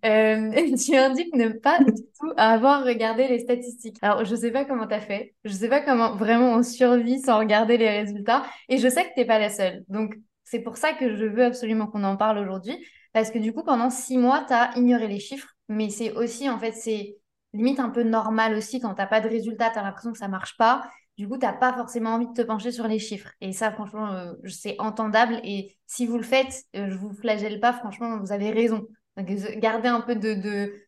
Euh, 0.04 0.50
tu 0.76 0.94
indiques 0.94 1.34
ne 1.34 1.48
pas 1.48 1.82
du 1.82 1.92
tout 1.92 2.32
avoir 2.36 2.84
regardé 2.84 3.26
les 3.26 3.40
statistiques. 3.40 3.96
Alors, 4.00 4.24
je 4.24 4.30
ne 4.34 4.40
sais 4.40 4.52
pas 4.52 4.64
comment 4.64 4.86
tu 4.86 4.94
as 4.94 5.00
fait. 5.00 5.34
Je 5.44 5.50
ne 5.50 5.56
sais 5.56 5.68
pas 5.68 5.80
comment 5.80 6.14
vraiment 6.14 6.52
on 6.52 6.62
survit 6.62 7.20
sans 7.20 7.38
regarder 7.38 7.78
les 7.78 7.90
résultats. 7.90 8.44
Et 8.68 8.78
je 8.78 8.88
sais 8.88 9.04
que 9.04 9.14
tu 9.14 9.20
n'es 9.20 9.26
pas 9.26 9.38
la 9.38 9.50
seule. 9.50 9.84
Donc, 9.88 10.14
c'est 10.44 10.60
pour 10.60 10.76
ça 10.76 10.92
que 10.92 11.16
je 11.16 11.24
veux 11.24 11.44
absolument 11.44 11.88
qu'on 11.88 12.04
en 12.04 12.16
parle 12.16 12.38
aujourd'hui. 12.38 12.76
Parce 13.12 13.30
que 13.30 13.38
du 13.38 13.52
coup, 13.52 13.64
pendant 13.64 13.90
six 13.90 14.18
mois, 14.18 14.44
tu 14.46 14.52
as 14.54 14.70
ignoré 14.76 15.08
les 15.08 15.20
chiffres. 15.20 15.48
Mais 15.68 15.90
c'est 15.90 16.12
aussi, 16.12 16.48
en 16.48 16.58
fait, 16.58 16.72
c'est 16.72 17.16
limite 17.52 17.80
un 17.80 17.90
peu 17.90 18.02
normal 18.02 18.54
aussi 18.54 18.80
quand 18.80 18.94
tu 18.94 19.00
n'as 19.00 19.06
pas 19.06 19.20
de 19.20 19.28
résultats, 19.28 19.70
tu 19.70 19.78
as 19.78 19.82
l'impression 19.82 20.12
que 20.12 20.18
ça 20.18 20.28
marche 20.28 20.56
pas 20.56 20.84
du 21.16 21.28
coup, 21.28 21.38
tu 21.38 21.46
n'as 21.46 21.52
pas 21.52 21.72
forcément 21.72 22.10
envie 22.10 22.26
de 22.26 22.32
te 22.32 22.42
pencher 22.42 22.72
sur 22.72 22.88
les 22.88 22.98
chiffres. 22.98 23.30
Et 23.40 23.52
ça, 23.52 23.70
franchement, 23.70 24.12
euh, 24.12 24.32
c'est 24.48 24.76
entendable. 24.80 25.40
Et 25.44 25.76
si 25.86 26.06
vous 26.06 26.16
le 26.16 26.24
faites, 26.24 26.64
euh, 26.74 26.90
je 26.90 26.96
vous 26.96 27.12
flagelle 27.12 27.60
pas, 27.60 27.72
franchement, 27.72 28.18
vous 28.18 28.32
avez 28.32 28.50
raison. 28.50 28.86
Donc, 29.16 29.28
gardez 29.58 29.88
un 29.88 30.00
peu 30.00 30.16
de, 30.16 30.34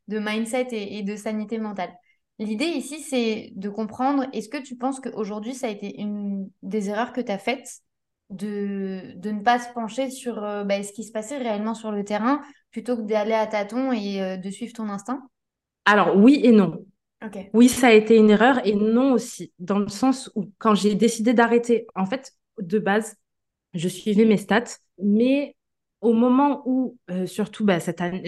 de, 0.09 0.19
mindset 0.19 0.69
et, 0.73 1.03
de 1.05 1.15
sanité 1.15 1.59
mentale. 1.59 1.95
L'idée 2.41 2.65
ici, 2.65 3.01
c'est 3.01 3.53
de 3.55 3.69
comprendre, 3.69 4.27
est-ce 4.33 4.49
que 4.49 4.61
tu 4.61 4.77
penses 4.77 4.99
qu'aujourd'hui, 4.99 5.55
ça 5.55 5.69
a 5.69 5.71
été 5.71 6.01
une 6.01 6.51
des 6.63 6.91
erreurs 6.91 7.13
que 7.13 7.21
tu 7.21 7.31
as 7.31 7.39
faites 7.39 7.69
de, 8.31 9.13
de 9.15 9.31
ne 9.31 9.43
pas 9.43 9.61
se 9.61 9.73
pencher 9.73 10.11
sur 10.11 10.43
euh, 10.43 10.65
bah, 10.65 10.83
ce 10.83 10.93
qui 10.93 11.05
se 11.05 11.13
passait 11.13 11.39
réellement 11.39 11.75
sur 11.75 11.93
le 11.93 12.05
terrain 12.05 12.43
plutôt 12.73 12.97
que 12.97 13.03
d'aller 13.03 13.33
à 13.33 13.47
tâtons 13.47 13.93
et 13.93 14.37
de 14.37 14.51
suivre 14.51 14.73
ton 14.73 14.89
instinct? 14.89 15.23
Alors, 15.85 16.17
oui 16.17 16.41
et 16.43 16.51
non. 16.51 16.85
Oui, 17.53 17.69
ça 17.69 17.89
a 17.89 17.93
été 17.93 18.17
une 18.17 18.31
erreur 18.31 18.65
et 18.67 18.75
non 18.75 19.13
aussi, 19.13 19.53
dans 19.59 19.79
le 19.79 19.89
sens 19.89 20.31
où 20.35 20.51
quand 20.59 20.75
j'ai 20.75 20.95
décidé 20.95 21.35
d'arrêter, 21.35 21.87
en 21.95 22.07
fait, 22.07 22.33
de 22.61 22.79
base, 22.79 23.17
je 23.75 23.89
suivais 23.89 24.25
mes 24.25 24.37
stats, 24.37 24.79
mais 25.03 25.57
au 26.01 26.13
moment 26.13 26.63
où, 26.67 26.99
euh, 27.11 27.27
surtout 27.27 27.65
bah, 27.65 27.79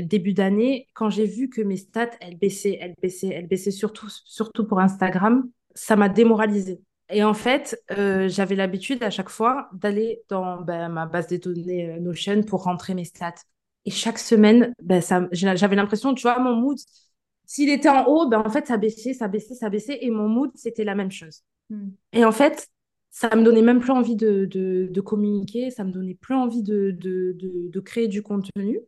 début 0.02 0.32
d'année, 0.32 0.88
quand 0.94 1.10
j'ai 1.10 1.26
vu 1.26 1.48
que 1.48 1.60
mes 1.60 1.76
stats, 1.76 2.10
elles 2.20 2.36
baissaient, 2.36 2.78
elles 2.80 2.94
baissaient, 3.00 3.28
elles 3.28 3.46
baissaient 3.46 3.70
surtout, 3.70 4.08
surtout 4.08 4.66
pour 4.66 4.80
Instagram, 4.80 5.48
ça 5.74 5.96
m'a 5.96 6.08
démoralisée. 6.08 6.80
Et 7.10 7.24
en 7.24 7.34
fait, 7.34 7.80
euh, 7.90 8.28
j'avais 8.28 8.54
l'habitude 8.54 9.02
à 9.02 9.10
chaque 9.10 9.30
fois 9.30 9.68
d'aller 9.72 10.22
dans 10.28 10.60
bah, 10.60 10.88
ma 10.88 11.06
base 11.06 11.28
de 11.28 11.36
données 11.36 11.90
euh, 11.90 12.00
Notion 12.00 12.42
pour 12.42 12.64
rentrer 12.64 12.94
mes 12.94 13.04
stats. 13.04 13.34
Et 13.84 13.90
chaque 13.90 14.18
semaine, 14.18 14.74
bah, 14.82 15.00
j'avais 15.32 15.76
l'impression, 15.76 16.14
tu 16.14 16.22
vois, 16.22 16.38
mon 16.38 16.54
mood, 16.54 16.78
s'il 17.48 17.70
était 17.70 17.88
en 17.88 18.04
haut, 18.04 18.28
ben 18.28 18.42
en 18.44 18.50
fait, 18.50 18.66
ça 18.66 18.76
baissait, 18.76 19.14
ça 19.14 19.26
baissait, 19.26 19.54
ça 19.54 19.70
baissait. 19.70 19.98
Et 20.02 20.10
mon 20.10 20.28
mood, 20.28 20.50
c'était 20.54 20.84
la 20.84 20.94
même 20.94 21.10
chose. 21.10 21.44
Hmm. 21.70 21.88
Et 22.12 22.22
en 22.22 22.30
fait, 22.30 22.68
ça 23.10 23.34
me 23.34 23.42
donnait 23.42 23.62
même 23.62 23.80
plus 23.80 23.90
envie 23.90 24.16
de, 24.16 24.44
de, 24.44 25.00
communiquer, 25.00 25.70
ça 25.70 25.82
me 25.84 25.90
donnait 25.90 26.14
plus 26.14 26.34
envie 26.34 26.62
de, 26.62 26.94
de 27.00 27.80
créer 27.80 28.06
du 28.06 28.22
contenu. 28.22 28.80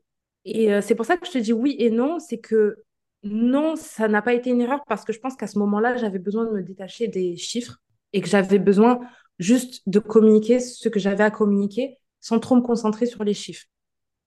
Et 0.45 0.75
euh, 0.75 0.83
c'est 0.83 0.95
pour 0.95 1.07
ça 1.07 1.17
que 1.17 1.27
je 1.27 1.33
te 1.33 1.39
dis 1.39 1.55
oui 1.55 1.75
et 1.79 1.91
non. 1.91 2.19
C'est 2.19 2.37
que 2.37 2.77
non, 3.23 3.77
ça 3.77 4.09
n'a 4.09 4.21
pas 4.21 4.35
été 4.35 4.51
une 4.51 4.61
erreur 4.61 4.85
parce 4.87 5.05
que 5.05 5.15
je 5.15 5.21
pense 5.21 5.37
qu'à 5.37 5.47
ce 5.47 5.59
moment-là, 5.59 5.97
j'avais 5.97 6.19
besoin 6.19 6.45
de 6.45 6.51
me 6.51 6.63
détacher 6.63 7.09
des 7.09 7.39
chiffres 7.39 7.79
et 8.13 8.21
que 8.21 8.29
j'avais 8.29 8.59
besoin 8.59 9.01
juste 9.39 9.83
de 9.89 10.01
communiquer 10.01 10.61
ce 10.61 10.91
que 10.91 11.01
j'avais 11.01 11.25
à 11.25 11.31
communiquer 11.31 11.97
sans 12.21 12.39
trop 12.41 12.57
me 12.57 12.61
concentrer 12.61 13.07
sur 13.07 13.25
les 13.25 13.33
chiffres. 13.33 13.65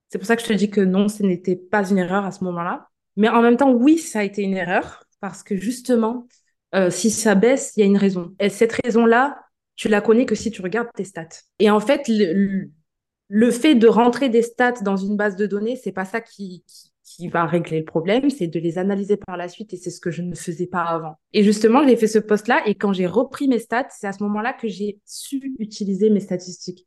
C'est 0.08 0.18
pour 0.18 0.26
ça 0.26 0.34
que 0.34 0.42
je 0.42 0.48
te 0.48 0.52
dis 0.52 0.70
que 0.70 0.80
non, 0.80 1.08
ce 1.08 1.22
n'était 1.22 1.54
pas 1.54 1.88
une 1.88 1.98
erreur 1.98 2.24
à 2.24 2.32
ce 2.32 2.42
moment-là. 2.42 2.88
Mais 3.16 3.28
en 3.28 3.42
même 3.42 3.56
temps, 3.56 3.72
oui, 3.72 3.98
ça 3.98 4.20
a 4.20 4.22
été 4.24 4.42
une 4.42 4.56
erreur 4.56 5.04
parce 5.20 5.42
que 5.42 5.56
justement, 5.56 6.26
euh, 6.74 6.90
si 6.90 7.10
ça 7.10 7.34
baisse, 7.34 7.72
il 7.76 7.80
y 7.80 7.82
a 7.82 7.86
une 7.86 7.96
raison. 7.96 8.34
Et 8.40 8.48
cette 8.48 8.72
raison-là, 8.84 9.38
tu 9.76 9.88
la 9.88 10.00
connais 10.00 10.26
que 10.26 10.34
si 10.34 10.50
tu 10.50 10.62
regardes 10.62 10.88
tes 10.94 11.04
stats. 11.04 11.28
Et 11.58 11.70
en 11.70 11.80
fait, 11.80 12.08
le, 12.08 13.50
fait 13.50 13.74
de 13.74 13.86
rentrer 13.86 14.28
des 14.28 14.42
stats 14.42 14.82
dans 14.82 14.96
une 14.96 15.16
base 15.16 15.36
de 15.36 15.46
données, 15.46 15.76
c'est 15.76 15.92
pas 15.92 16.04
ça 16.04 16.20
qui, 16.20 16.64
qui, 17.04 17.28
va 17.28 17.46
régler 17.46 17.80
le 17.80 17.84
problème, 17.84 18.28
c'est 18.30 18.48
de 18.48 18.58
les 18.58 18.78
analyser 18.78 19.16
par 19.16 19.36
la 19.36 19.48
suite 19.48 19.72
et 19.72 19.76
c'est 19.76 19.90
ce 19.90 20.00
que 20.00 20.10
je 20.10 20.22
ne 20.22 20.34
faisais 20.34 20.66
pas 20.66 20.82
avant. 20.82 21.14
Et 21.32 21.42
justement, 21.42 21.86
j'ai 21.86 21.96
fait 21.96 22.08
ce 22.08 22.18
post-là 22.18 22.62
et 22.66 22.74
quand 22.74 22.92
j'ai 22.92 23.06
repris 23.06 23.48
mes 23.48 23.58
stats, 23.60 23.88
c'est 23.90 24.06
à 24.06 24.12
ce 24.12 24.22
moment-là 24.24 24.52
que 24.52 24.68
j'ai 24.68 24.98
su 25.04 25.54
utiliser 25.58 26.10
mes 26.10 26.20
statistiques. 26.20 26.86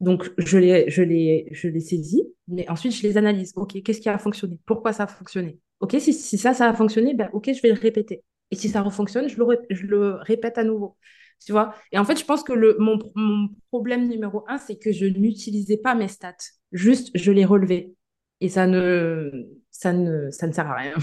Donc, 0.00 0.30
je 0.38 0.58
les, 0.58 0.88
je 0.90 1.02
les, 1.02 1.48
je 1.50 1.68
les 1.68 1.80
saisis, 1.80 2.22
mais 2.46 2.68
ensuite, 2.70 2.92
je 2.94 3.02
les 3.02 3.16
analyse. 3.16 3.52
OK, 3.56 3.82
qu'est-ce 3.82 4.00
qui 4.00 4.08
a 4.08 4.18
fonctionné? 4.18 4.58
Pourquoi 4.64 4.92
ça 4.92 5.04
a 5.04 5.06
fonctionné? 5.06 5.58
OK, 5.80 5.96
si, 5.98 6.12
si 6.12 6.38
ça, 6.38 6.54
ça 6.54 6.68
a 6.68 6.74
fonctionné, 6.74 7.14
ben, 7.14 7.28
OK, 7.32 7.50
je 7.52 7.60
vais 7.62 7.70
le 7.70 7.80
répéter. 7.80 8.22
Et 8.50 8.56
si 8.56 8.68
ça 8.68 8.82
refonctionne, 8.82 9.28
je 9.28 9.36
le, 9.36 9.46
je 9.70 9.86
le 9.86 10.14
répète 10.22 10.56
à 10.58 10.64
nouveau. 10.64 10.96
Tu 11.44 11.52
vois? 11.52 11.74
Et 11.92 11.98
en 11.98 12.04
fait, 12.04 12.18
je 12.18 12.24
pense 12.24 12.42
que 12.42 12.52
le, 12.52 12.76
mon, 12.78 12.98
mon 13.14 13.48
problème 13.70 14.08
numéro 14.08 14.44
un, 14.48 14.58
c'est 14.58 14.76
que 14.76 14.92
je 14.92 15.06
n'utilisais 15.06 15.76
pas 15.76 15.94
mes 15.94 16.08
stats. 16.08 16.34
Juste, 16.72 17.10
je 17.14 17.30
les 17.30 17.44
relevais. 17.44 17.92
Et 18.40 18.48
ça 18.48 18.66
ne, 18.66 19.30
ça 19.70 19.92
ne, 19.92 20.30
ça 20.30 20.46
ne 20.46 20.52
sert 20.52 20.66
à 20.66 20.74
rien. 20.74 20.94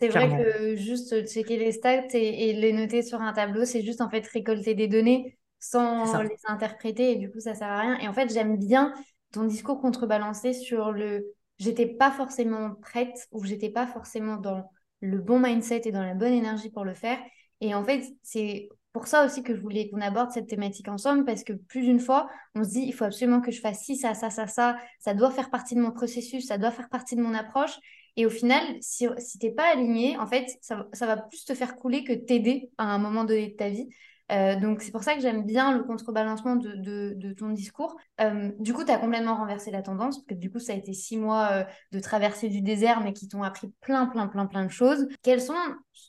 C'est 0.00 0.08
vrai 0.08 0.28
que 0.28 0.76
juste 0.76 1.26
checker 1.26 1.58
les 1.58 1.72
stats 1.72 2.06
et, 2.14 2.50
et, 2.50 2.52
les 2.54 2.72
noter 2.72 3.02
sur 3.02 3.20
un 3.20 3.32
tableau, 3.32 3.64
c'est 3.64 3.82
juste 3.82 4.00
en 4.00 4.08
fait 4.08 4.26
récolter 4.26 4.74
des 4.74 4.88
données 4.88 5.38
sans 5.60 6.22
les 6.22 6.36
interpréter 6.46 7.12
et 7.12 7.16
du 7.16 7.30
coup 7.30 7.40
ça 7.40 7.54
sert 7.54 7.68
à 7.68 7.80
rien. 7.80 7.98
Et 7.98 8.08
en 8.08 8.12
fait 8.12 8.32
j'aime 8.32 8.56
bien 8.56 8.92
ton 9.32 9.44
discours 9.44 9.80
contrebalancé 9.80 10.52
sur 10.52 10.92
le 10.92 11.34
j'étais 11.58 11.86
pas 11.86 12.10
forcément 12.10 12.74
prête 12.76 13.28
ou 13.30 13.44
j'étais 13.44 13.70
pas 13.70 13.86
forcément 13.86 14.36
dans 14.36 14.64
le 15.00 15.18
bon 15.18 15.38
mindset 15.38 15.82
et 15.84 15.92
dans 15.92 16.02
la 16.02 16.14
bonne 16.14 16.32
énergie 16.32 16.70
pour 16.70 16.84
le 16.84 16.94
faire. 16.94 17.18
Et 17.60 17.74
en 17.74 17.84
fait 17.84 18.04
c'est 18.22 18.68
pour 18.92 19.06
ça 19.06 19.24
aussi 19.24 19.42
que 19.42 19.54
je 19.54 19.60
voulais 19.60 19.88
qu'on 19.88 20.00
aborde 20.00 20.32
cette 20.32 20.48
thématique 20.48 20.88
ensemble 20.88 21.24
parce 21.24 21.44
que 21.44 21.52
plus 21.52 21.82
d'une 21.82 22.00
fois 22.00 22.28
on 22.54 22.64
se 22.64 22.70
dit 22.70 22.80
il 22.80 22.92
faut 22.92 23.04
absolument 23.04 23.40
que 23.40 23.52
je 23.52 23.60
fasse 23.60 23.80
ci, 23.82 23.96
ça, 23.96 24.14
ça, 24.14 24.30
ça, 24.30 24.46
ça, 24.46 24.76
ça 24.98 25.14
doit 25.14 25.30
faire 25.30 25.50
partie 25.50 25.74
de 25.74 25.80
mon 25.80 25.92
processus, 25.92 26.46
ça 26.46 26.58
doit 26.58 26.72
faire 26.72 26.88
partie 26.88 27.14
de 27.14 27.22
mon 27.22 27.34
approche. 27.34 27.78
Et 28.16 28.26
au 28.26 28.30
final, 28.30 28.62
si, 28.80 29.06
si 29.18 29.38
tu 29.38 29.46
n'es 29.46 29.52
pas 29.52 29.70
aligné, 29.72 30.18
en 30.18 30.26
fait, 30.26 30.46
ça, 30.60 30.86
ça, 30.92 31.06
va 31.06 31.16
plus 31.16 31.44
te 31.44 31.54
faire 31.54 31.76
couler 31.76 32.04
que 32.04 32.12
t'aider 32.12 32.70
à 32.76 32.84
un 32.84 32.98
moment 32.98 33.24
donné 33.24 33.48
de 33.48 33.56
ta 33.56 33.68
vie. 33.68 33.88
Euh, 34.30 34.58
donc 34.58 34.82
c'est 34.82 34.92
pour 34.92 35.02
ça 35.02 35.14
que 35.14 35.20
j'aime 35.20 35.44
bien 35.44 35.76
le 35.76 35.82
contrebalancement 35.82 36.56
de, 36.56 37.32
ton 37.36 37.50
discours. 37.50 37.96
Euh, 38.20 38.50
du 38.58 38.72
coup, 38.72 38.84
tu 38.84 38.90
as 38.90 38.98
complètement 38.98 39.36
renversé 39.36 39.70
la 39.70 39.82
tendance, 39.82 40.18
parce 40.18 40.26
que 40.26 40.34
du 40.34 40.50
coup, 40.50 40.58
ça 40.58 40.72
a 40.72 40.76
été 40.76 40.92
six 40.92 41.16
mois 41.16 41.48
euh, 41.52 41.64
de 41.92 42.00
traversée 42.00 42.48
du 42.48 42.62
désert, 42.62 43.00
mais 43.02 43.12
qui 43.12 43.28
t'ont 43.28 43.42
appris 43.42 43.72
plein, 43.80 44.06
plein, 44.06 44.28
plein, 44.28 44.46
plein 44.46 44.64
de 44.64 44.70
choses. 44.70 45.08
Quelles 45.22 45.40
sont 45.40 45.54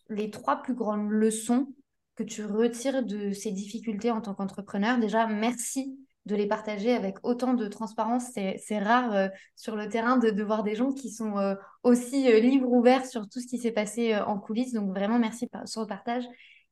les 0.10 0.29
trois 0.29 0.62
plus 0.62 0.75
grandes 0.75 1.10
leçons 1.10 1.67
que 2.15 2.23
tu 2.23 2.45
retires 2.45 3.03
de 3.03 3.31
ces 3.31 3.51
difficultés 3.51 4.12
en 4.12 4.21
tant 4.21 4.34
qu'entrepreneur? 4.34 4.99
Déjà, 4.99 5.25
merci 5.27 5.97
de 6.27 6.36
les 6.36 6.45
partager 6.45 6.93
avec 6.93 7.17
autant 7.23 7.55
de 7.55 7.67
transparence. 7.67 8.25
C'est 8.34 8.77
rare 8.77 9.31
sur 9.55 9.75
le 9.75 9.89
terrain 9.89 10.17
de, 10.17 10.43
voir 10.43 10.62
des 10.62 10.75
gens 10.75 10.91
qui 10.91 11.10
sont 11.10 11.55
aussi 11.81 12.31
livres 12.39 12.69
ouverts 12.69 13.07
sur 13.07 13.27
tout 13.27 13.39
ce 13.39 13.47
qui 13.47 13.57
s'est 13.57 13.71
passé 13.71 14.15
en 14.15 14.38
coulisses. 14.38 14.73
Donc 14.73 14.91
vraiment, 14.95 15.17
merci 15.17 15.49
sur 15.65 15.81
le 15.81 15.88
partage. 15.88 16.25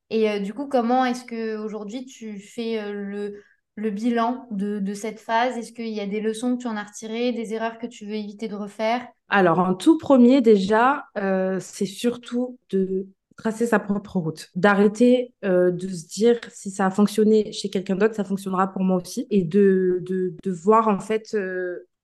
Et 0.10 0.30
euh, 0.30 0.40
du 0.40 0.54
coup, 0.54 0.68
comment 0.68 1.06
est-ce 1.06 1.26
qu'aujourd'hui 1.26 2.06
tu 2.06 2.40
fais 2.40 2.80
euh, 2.80 2.94
le, 2.94 3.42
le 3.76 3.90
bilan 3.92 4.48
de, 4.52 4.80
de 4.80 4.94
cette 4.94 5.20
phase? 5.20 5.58
Est-ce 5.58 5.72
qu'il 5.72 5.90
y 5.90 6.00
a 6.00 6.08
des 6.08 6.22
leçons 6.22 6.58
que 6.58 6.62
tu 6.64 6.68
en 6.68 6.76
as 6.76 6.84
retirées, 6.84 7.32
des 7.32 7.54
erreurs 7.54 7.78
que 7.78 7.88
tu 7.88 8.06
veux 8.06 8.16
éviter 8.16 8.48
de 8.48 8.56
refaire? 8.56 9.08
Alors, 9.30 9.60
en 9.60 9.76
tout 9.76 9.98
premier, 9.98 10.42
déjà, 10.42 11.06
euh, 11.18 11.58
c'est 11.60 11.86
surtout 11.86 12.58
de 12.72 13.08
tracer 13.38 13.68
sa 13.68 13.80
propre 13.80 14.18
route, 14.18 14.50
d'arrêter 14.56 15.34
de 15.44 15.88
se 15.88 16.08
dire 16.08 16.40
si 16.52 16.72
ça 16.72 16.88
a 16.88 16.92
fonctionné 16.92 17.54
chez 17.54 17.70
quelqu'un 17.70 17.96
d'autre, 17.96 18.14
ça 18.16 18.26
fonctionnera 18.26 18.68
pour 18.68 18.84
moi 18.84 18.98
aussi, 18.98 19.28
et 19.30 19.46
de, 19.46 20.00
de, 20.02 20.34
de 20.44 20.52
voir 20.52 20.90
en 20.90 21.00
fait 21.00 21.38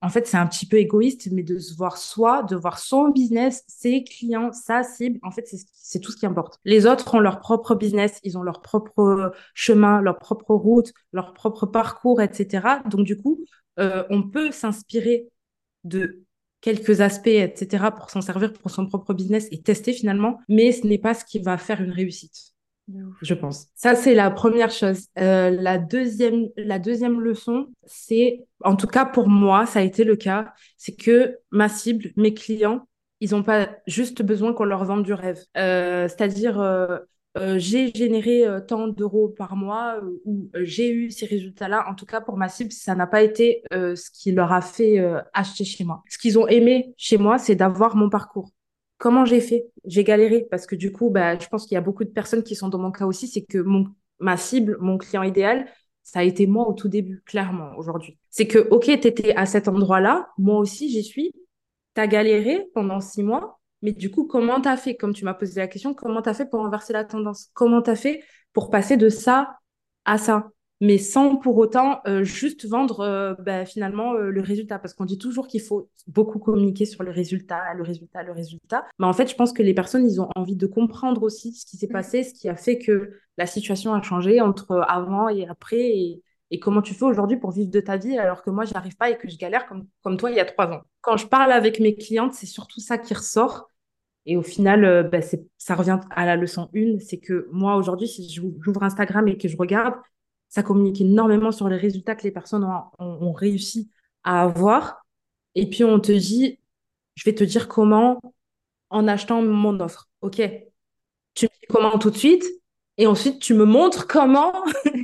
en 0.06 0.10
fait, 0.10 0.28
c'est 0.28 0.38
un 0.38 0.46
petit 0.46 0.68
peu 0.68 0.78
égoïste, 0.78 1.30
mais 1.32 1.42
de 1.42 1.58
se 1.58 1.76
voir 1.76 1.98
soi, 1.98 2.44
de 2.44 2.56
voir 2.56 2.78
son 2.78 3.10
business, 3.10 3.64
ses 3.68 4.04
clients, 4.04 4.52
sa 4.52 4.84
cible, 4.84 5.20
en 5.24 5.32
fait, 5.32 5.50
c'est 5.74 6.00
tout 6.00 6.12
ce 6.12 6.18
qui 6.18 6.28
importe. 6.28 6.60
Les 6.64 6.86
autres 6.86 7.16
ont 7.16 7.20
leur 7.20 7.40
propre 7.40 7.74
business, 7.74 8.20
ils 8.24 8.38
ont 8.38 8.44
leur 8.44 8.62
propre 8.62 9.34
chemin, 9.56 10.02
leur 10.02 10.20
propre 10.20 10.54
route, 10.54 10.94
leur 11.12 11.34
propre 11.34 11.66
parcours, 11.66 12.22
etc. 12.22 12.84
Donc, 12.86 13.04
du 13.04 13.18
coup, 13.18 13.44
euh, 13.80 14.04
on 14.12 14.22
peut 14.22 14.52
s'inspirer 14.52 15.28
de 15.86 16.24
quelques 16.62 17.02
aspects, 17.02 17.26
etc., 17.26 17.86
pour 17.98 18.12
s'en 18.12 18.22
servir 18.22 18.54
pour 18.54 18.70
son 18.70 18.86
propre 18.86 19.16
business 19.16 19.48
et 19.50 19.64
tester 19.64 19.92
finalement, 19.92 20.40
mais 20.48 20.72
ce 20.72 20.86
n'est 20.86 21.00
pas 21.00 21.16
ce 21.16 21.26
qui 21.26 21.40
va 21.40 21.58
faire 21.58 21.82
une 21.82 21.92
réussite 21.92 22.55
je 23.22 23.34
pense. 23.34 23.68
Ça, 23.76 23.96
c'est 23.96 24.14
la 24.14 24.30
première 24.30 24.72
chose. 24.72 25.08
Euh, 25.18 25.50
la, 25.50 25.78
deuxième, 25.78 26.50
la 26.58 26.80
deuxième 26.80 27.20
leçon, 27.20 27.68
c'est, 27.86 28.46
en 28.64 28.76
tout 28.76 28.88
cas 28.88 29.06
pour 29.06 29.28
moi, 29.28 29.66
ça 29.66 29.80
a 29.80 29.82
été 29.82 30.04
le 30.04 30.16
cas, 30.16 30.54
c'est 30.78 30.96
que 30.96 31.38
ma 31.52 31.70
cible, 31.70 32.12
mes 32.16 32.34
clients, 32.34 32.88
ils 33.22 33.32
n'ont 33.32 33.44
pas 33.44 33.70
juste 33.88 34.22
besoin 34.22 34.54
qu'on 34.54 34.66
leur 34.66 34.84
vende 34.86 35.04
du 35.04 35.14
rêve. 35.14 35.42
Euh, 35.58 36.08
c'est-à-dire, 36.08 36.60
euh, 36.60 37.00
j'ai 37.58 37.92
généré 37.94 38.46
tant 38.68 38.88
d'euros 38.88 39.30
par 39.30 39.56
mois 39.56 40.00
ou 40.24 40.50
j'ai 40.54 40.92
eu 40.92 41.12
ces 41.12 41.26
résultats-là. 41.26 41.86
En 41.90 41.96
tout 41.96 42.06
cas, 42.06 42.22
pour 42.22 42.38
ma 42.38 42.50
cible, 42.50 42.72
ça 42.72 42.96
n'a 42.96 43.08
pas 43.08 43.24
été 43.24 43.64
ce 43.72 44.10
qui 44.12 44.32
leur 44.32 44.54
a 44.54 44.62
fait 44.62 45.04
acheter 45.34 45.66
chez 45.66 45.84
moi. 45.84 46.02
Ce 46.10 46.18
qu'ils 46.18 46.40
ont 46.40 46.48
aimé 46.48 46.94
chez 46.98 47.18
moi, 47.18 47.38
c'est 47.38 47.56
d'avoir 47.56 47.98
mon 47.98 48.10
parcours 48.10 48.52
comment 48.98 49.26
j'ai 49.26 49.42
fait? 49.42 49.66
J'ai 49.86 50.04
galéré 50.04 50.48
parce 50.50 50.66
que 50.66 50.76
du 50.76 50.92
coup, 50.92 51.10
bah, 51.10 51.38
je 51.38 51.48
pense 51.48 51.66
qu'il 51.66 51.76
y 51.76 51.78
a 51.78 51.82
beaucoup 51.82 52.04
de 52.04 52.10
personnes 52.10 52.44
qui 52.44 52.56
sont 52.56 52.70
dans 52.70 52.80
mon 52.80 52.92
cas 52.92 53.06
aussi, 53.06 53.28
c'est 53.28 53.44
que 53.44 53.64
ma 54.20 54.38
cible, 54.38 54.78
mon 54.80 54.98
client 54.98 55.24
idéal, 55.24 55.68
ça 56.04 56.20
a 56.20 56.24
été 56.24 56.48
moi 56.48 56.68
au 56.68 56.74
tout 56.74 56.88
début, 56.88 57.22
clairement, 57.26 57.76
aujourd'hui. 57.78 58.18
C'est 58.30 58.48
que, 58.48 58.60
OK, 58.70 58.86
tu 58.86 58.92
étais 58.92 59.36
à 59.36 59.46
cet 59.46 59.68
endroit-là, 59.68 60.30
moi 60.38 60.60
aussi, 60.60 60.90
j'y 60.90 61.04
suis. 61.04 61.34
Tu 61.96 62.02
as 62.02 62.08
galéré 62.08 62.68
pendant 62.74 63.00
six 63.00 63.24
mois, 63.24 63.60
mais 63.82 63.92
du 63.92 64.12
coup, 64.12 64.26
comment 64.26 64.62
tu 64.62 64.70
as 64.70 64.78
fait? 64.78 64.96
Comme 64.96 65.14
tu 65.14 65.26
m'as 65.26 65.34
posé 65.34 65.60
la 65.60 65.68
question, 65.68 65.94
comment 65.94 66.22
tu 66.22 66.30
as 66.30 66.34
fait 66.34 66.50
pour 66.50 66.62
renverser 66.62 66.94
la 66.94 67.06
tendance? 67.06 67.50
Comment 67.54 67.82
tu 67.82 67.90
as 67.90 67.96
fait 67.96 68.24
pour 68.54 68.70
passer 68.70 68.98
de 68.98 69.10
ça 69.10 69.58
à 70.06 70.18
ça? 70.18 70.52
Mais 70.82 70.98
sans 70.98 71.38
pour 71.38 71.58
autant 71.58 72.02
euh, 72.06 72.24
juste 72.24 72.68
vendre 72.68 73.00
euh, 73.00 73.34
bah, 73.40 73.66
finalement 73.66 74.14
euh, 74.14 74.30
le 74.30 74.42
résultat. 74.42 74.80
Parce 74.80 74.94
qu'on 74.94 75.06
dit 75.06 75.18
toujours 75.18 75.48
qu'il 75.48 75.62
faut 75.62 75.90
beaucoup 76.08 76.40
communiquer 76.40 76.86
sur 76.86 77.04
le 77.04 77.12
résultat, 77.12 77.74
le 77.76 77.84
résultat, 77.84 78.24
le 78.24 78.34
résultat. 78.34 78.86
Mais 79.00 79.06
en 79.06 79.14
fait, 79.14 79.30
je 79.30 79.36
pense 79.36 79.54
que 79.54 79.64
les 79.64 79.74
personnes, 79.74 80.06
ils 80.06 80.20
ont 80.20 80.30
envie 80.36 80.56
de 80.56 80.68
comprendre 80.68 81.24
aussi 81.24 81.54
ce 81.54 81.66
qui 81.66 81.78
s'est 81.78 81.88
mmh. 81.88 81.92
passé, 81.92 82.24
ce 82.24 82.34
qui 82.34 82.50
a 82.50 82.56
fait 82.56 82.78
que 82.78 83.12
la 83.38 83.46
situation 83.46 83.94
a 83.94 84.02
changé 84.02 84.42
entre 84.42 84.84
avant 84.88 85.30
et 85.30 85.48
après. 85.48 85.80
Et, 85.80 86.22
et 86.52 86.60
comment 86.60 86.82
tu 86.82 86.94
fais 86.94 87.06
aujourd'hui 87.06 87.38
pour 87.38 87.52
vivre 87.52 87.72
de 87.72 87.80
ta 87.80 87.98
vie 87.98 88.18
alors 88.18 88.44
que 88.44 88.50
moi, 88.50 88.66
j'y 88.66 88.76
arrive 88.76 88.98
pas 88.98 89.10
et 89.10 89.18
que 89.18 89.30
je 89.30 89.38
galère 89.38 89.66
comme, 89.68 89.88
comme 90.04 90.18
toi 90.18 90.30
il 90.30 90.38
y 90.38 90.42
a 90.42 90.46
trois 90.46 90.68
ans. 90.68 90.82
Quand 91.02 91.18
je 91.18 91.28
parle 91.28 91.52
avec 91.52 91.80
mes 91.80 91.96
clientes, 91.96 92.34
c'est 92.34 92.46
surtout 92.46 92.82
ça 92.82 92.98
qui 92.98 93.14
ressort. 93.14 93.70
Et 94.28 94.38
au 94.38 94.42
final, 94.42 95.08
bah, 95.12 95.20
ça 95.58 95.76
revient 95.76 96.00
à 96.10 96.26
la 96.26 96.36
leçon 96.36 96.68
1, 96.76 96.98
c'est 97.00 97.20
que 97.20 97.48
moi, 97.52 97.76
aujourd'hui, 97.76 98.08
si 98.08 98.28
j'ouvre 98.28 98.82
Instagram 98.82 99.28
et 99.28 99.38
que 99.38 99.48
je 99.48 99.56
regarde, 99.56 99.94
ça 100.56 100.64
communique 100.64 101.02
énormément 101.02 101.52
sur 101.52 101.68
les 101.68 101.76
résultats 101.76 102.16
que 102.16 102.24
les 102.24 102.32
personnes 102.32 102.66
ont, 102.98 103.34
réussi 103.34 103.92
à 104.24 104.44
avoir. 104.44 105.06
Et 105.54 105.70
puis, 105.70 105.84
on 105.84 106.00
te 106.00 106.14
dit, 106.14 106.62
je 107.16 107.26
vais 107.26 107.36
te 107.36 107.44
dire 107.44 107.68
comment 107.68 108.22
en 108.90 109.06
achetant 109.10 109.42
mon 109.42 109.82
offre. 109.82 110.08
OK. 110.22 110.42
Tu 111.34 111.46
me 111.46 111.50
dis 111.50 111.68
comment 111.68 112.00
tout 112.00 112.10
de 112.10 112.16
suite. 112.16 112.46
Et 112.98 113.06
ensuite, 113.06 113.42
tu 113.42 113.54
me 113.54 113.66
montres 113.66 114.08
comment 114.08 114.54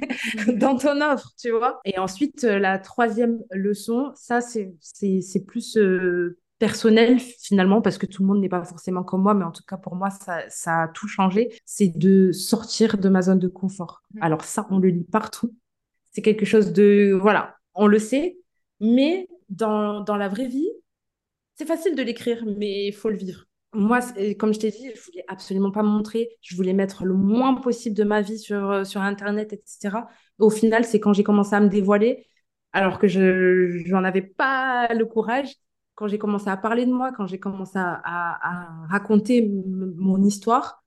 dans 0.56 0.78
ton 0.78 1.02
offre, 1.02 1.34
tu 1.38 1.52
vois. 1.52 1.82
Et 1.84 2.00
ensuite, 2.00 2.46
euh, 2.46 2.58
la 2.58 2.80
troisième 2.80 3.42
leçon, 3.52 4.14
ça, 4.16 4.40
c'est 4.40 5.46
plus 5.46 5.76
euh, 5.76 6.40
personnel 6.62 7.20
finalement, 7.20 7.82
parce 7.82 7.98
que 7.98 8.06
tout 8.06 8.22
le 8.22 8.28
monde 8.28 8.40
n'est 8.40 8.48
pas 8.48 8.64
forcément 8.64 9.04
comme 9.04 9.24
moi, 9.24 9.34
mais 9.34 9.44
en 9.44 9.52
tout 9.52 9.64
cas 9.68 9.78
pour 9.78 9.96
moi, 9.96 10.12
ça, 10.12 10.48
ça 10.48 10.84
a 10.84 10.88
tout 10.90 11.08
changé, 11.08 11.50
c'est 11.66 11.98
de 11.98 12.32
sortir 12.32 13.00
de 13.00 13.10
ma 13.10 13.24
zone 13.24 13.40
de 13.40 13.48
confort. 13.48 14.04
Mm. 14.14 14.20
Alors 14.22 14.44
ça, 14.44 14.68
on 14.70 14.78
le 14.78 14.90
lit 14.90 15.04
partout. 15.04 15.56
C'est 16.12 16.22
quelque 16.22 16.46
chose 16.46 16.72
de, 16.72 17.18
voilà, 17.20 17.56
on 17.74 17.88
le 17.88 17.98
sait, 17.98 18.38
mais 18.80 19.28
dans, 19.50 20.02
dans 20.02 20.18
la 20.18 20.30
vraie 20.30 20.48
vie, 20.48 20.70
c'est 21.56 21.66
facile 21.66 21.96
de 21.96 22.04
l'écrire, 22.04 22.46
mais 22.46 22.86
il 22.90 22.94
faut 22.94 23.10
le 23.10 23.18
vivre. 23.18 23.46
Moi, 23.74 24.00
comme 24.38 24.54
je 24.54 24.60
t'ai 24.60 24.70
dit, 24.70 24.92
je 24.94 25.02
voulais 25.02 25.26
absolument 25.28 25.72
pas 25.72 25.82
montrer, 25.82 26.30
je 26.42 26.56
voulais 26.56 26.74
mettre 26.74 27.06
le 27.06 27.16
moins 27.16 27.56
possible 27.56 27.96
de 27.96 28.04
ma 28.04 28.22
vie 28.22 28.38
sur, 28.38 28.70
euh, 28.70 28.84
sur 28.84 29.02
Internet, 29.02 29.52
etc. 29.52 29.98
Au 30.38 30.52
final, 30.52 30.86
c'est 30.86 31.00
quand 31.00 31.14
j'ai 31.14 31.24
commencé 31.24 31.56
à 31.56 31.60
me 31.60 31.70
dévoiler, 31.70 32.28
alors 32.72 33.00
que 33.00 33.08
je 33.08 33.90
n'en 33.90 34.04
avais 34.04 34.22
pas 34.22 34.94
le 34.94 35.06
courage, 35.06 35.56
quand 36.02 36.08
j'ai 36.08 36.18
commencé 36.18 36.50
à 36.50 36.58
parler 36.58 36.88
de 36.88 36.92
moi, 36.92 37.12
quand 37.16 37.28
j'ai 37.28 37.40
commencé 37.40 37.78
à, 37.78 38.88
raconter 38.90 39.48
mon 39.48 40.20
histoire, 40.24 40.84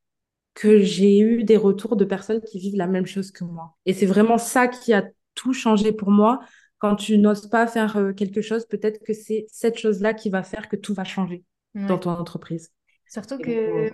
que 0.54 0.80
j'ai 0.80 1.20
eu 1.20 1.44
des 1.44 1.56
retours 1.56 1.94
de 1.94 2.04
personnes 2.04 2.40
qui 2.40 2.58
vivent 2.58 2.74
la 2.74 2.88
même 2.88 3.06
chose 3.06 3.30
que 3.30 3.44
moi. 3.44 3.76
Et 3.86 3.92
c'est 3.92 4.06
vraiment 4.06 4.38
ça 4.38 4.66
qui 4.66 4.92
a 4.92 5.04
tout 5.36 5.52
changé 5.52 5.92
pour 5.92 6.10
moi. 6.10 6.40
Quand 6.78 6.96
tu 6.96 7.16
n'oses 7.18 7.46
pas 7.46 7.68
faire 7.68 7.96
euh, 7.96 8.12
quelque 8.12 8.40
chose, 8.40 8.66
peut-être 8.66 9.04
que 9.04 9.12
c'est 9.12 9.46
cette 9.48 9.78
chose-là 9.78 10.14
qui 10.14 10.30
va 10.30 10.42
faire 10.42 10.68
que 10.68 10.74
tout 10.74 10.94
va 10.94 11.04
changer 11.04 11.44
dans 11.76 11.98
ton 11.98 12.10
entreprise. 12.10 12.72
Surtout 13.06 13.38
que 13.38 13.92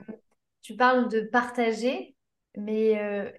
tu 0.63 0.75
parles 0.75 1.11
de 1.11 1.21
partager, 1.21 2.17
mais 2.57 2.99
euh, 2.99 3.31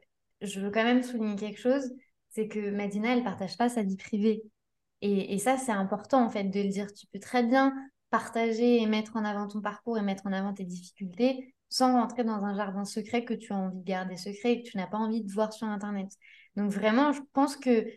je 0.41 0.59
veux 0.59 0.69
quand 0.69 0.83
même 0.83 1.01
souligner 1.01 1.35
quelque 1.35 1.59
chose, 1.59 1.91
c'est 2.29 2.47
que 2.47 2.69
Madina, 2.69 3.15
elle 3.15 3.23
partage 3.23 3.57
pas 3.57 3.69
sa 3.69 3.81
vie 3.81 3.97
privée. 3.97 4.43
Et, 5.01 5.39
ça, 5.39 5.57
c'est 5.57 5.71
important 5.71 6.23
en 6.23 6.29
fait 6.29 6.43
de 6.43 6.61
le 6.61 6.69
dire. 6.69 6.93
Tu 6.93 7.07
peux 7.07 7.19
très 7.19 7.43
bien 7.43 7.73
partager 8.11 8.81
et 8.81 8.85
mettre 8.85 9.15
en 9.15 9.25
avant 9.25 9.47
ton 9.47 9.61
parcours 9.61 9.97
et 9.97 10.01
mettre 10.01 10.27
en 10.27 10.33
avant 10.33 10.53
tes 10.53 10.65
difficultés 10.65 11.55
sans 11.69 11.93
rentrer 11.93 12.23
dans 12.23 12.43
un 12.43 12.53
jardin 12.55 12.83
secret 12.83 13.23
que 13.23 13.33
tu 13.33 13.53
as 13.53 13.55
envie 13.55 13.79
de 13.79 13.85
garder 13.85 14.17
secret 14.17 14.51
et 14.51 14.61
que 14.61 14.69
tu 14.69 14.77
n'as 14.77 14.87
pas 14.87 14.97
envie 14.97 15.23
de 15.23 15.31
voir 15.31 15.53
sur 15.53 15.67
Internet. 15.67 16.09
Donc 16.57 16.69
vraiment, 16.69 17.13
je 17.13 17.21
pense 17.33 17.55
que, 17.55 17.87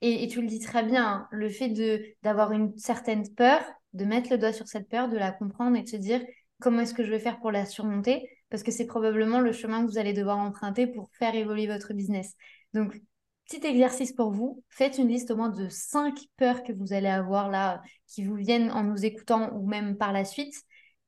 et, 0.00 0.28
tu 0.28 0.40
le 0.40 0.46
dis 0.46 0.60
très 0.60 0.82
bien, 0.82 1.06
hein, 1.06 1.28
le 1.30 1.50
fait 1.50 1.68
de 1.68 2.02
d'avoir 2.22 2.52
une 2.52 2.76
certaine 2.78 3.28
peur, 3.34 3.60
de 3.92 4.04
mettre 4.04 4.30
le 4.30 4.38
doigt 4.38 4.52
sur 4.52 4.66
cette 4.66 4.88
peur, 4.88 5.08
de 5.08 5.16
la 5.18 5.30
comprendre 5.30 5.76
et 5.76 5.82
de 5.82 5.88
se 5.88 5.96
dire 5.96 6.22
comment 6.60 6.80
est-ce 6.80 6.94
que 6.94 7.04
je 7.04 7.10
vais 7.10 7.18
faire 7.18 7.38
pour 7.38 7.52
la 7.52 7.66
surmonter, 7.66 8.28
parce 8.50 8.62
que 8.62 8.70
c'est 8.70 8.86
probablement 8.86 9.40
le 9.40 9.52
chemin 9.52 9.84
que 9.84 9.90
vous 9.90 9.98
allez 9.98 10.14
devoir 10.14 10.38
emprunter 10.38 10.86
pour 10.86 11.10
faire 11.12 11.34
évoluer 11.34 11.66
votre 11.66 11.92
business. 11.92 12.34
Donc, 12.74 12.98
Petit 13.48 13.66
exercice 13.66 14.12
pour 14.12 14.30
vous, 14.30 14.62
faites 14.68 14.98
une 14.98 15.08
liste 15.08 15.30
au 15.30 15.36
moins 15.36 15.48
de 15.48 15.70
cinq 15.70 16.18
peurs 16.36 16.62
que 16.62 16.72
vous 16.72 16.92
allez 16.92 17.08
avoir 17.08 17.48
là, 17.48 17.80
qui 18.06 18.22
vous 18.22 18.34
viennent 18.34 18.70
en 18.70 18.84
nous 18.84 19.06
écoutant 19.06 19.50
ou 19.54 19.66
même 19.66 19.96
par 19.96 20.12
la 20.12 20.26
suite. 20.26 20.54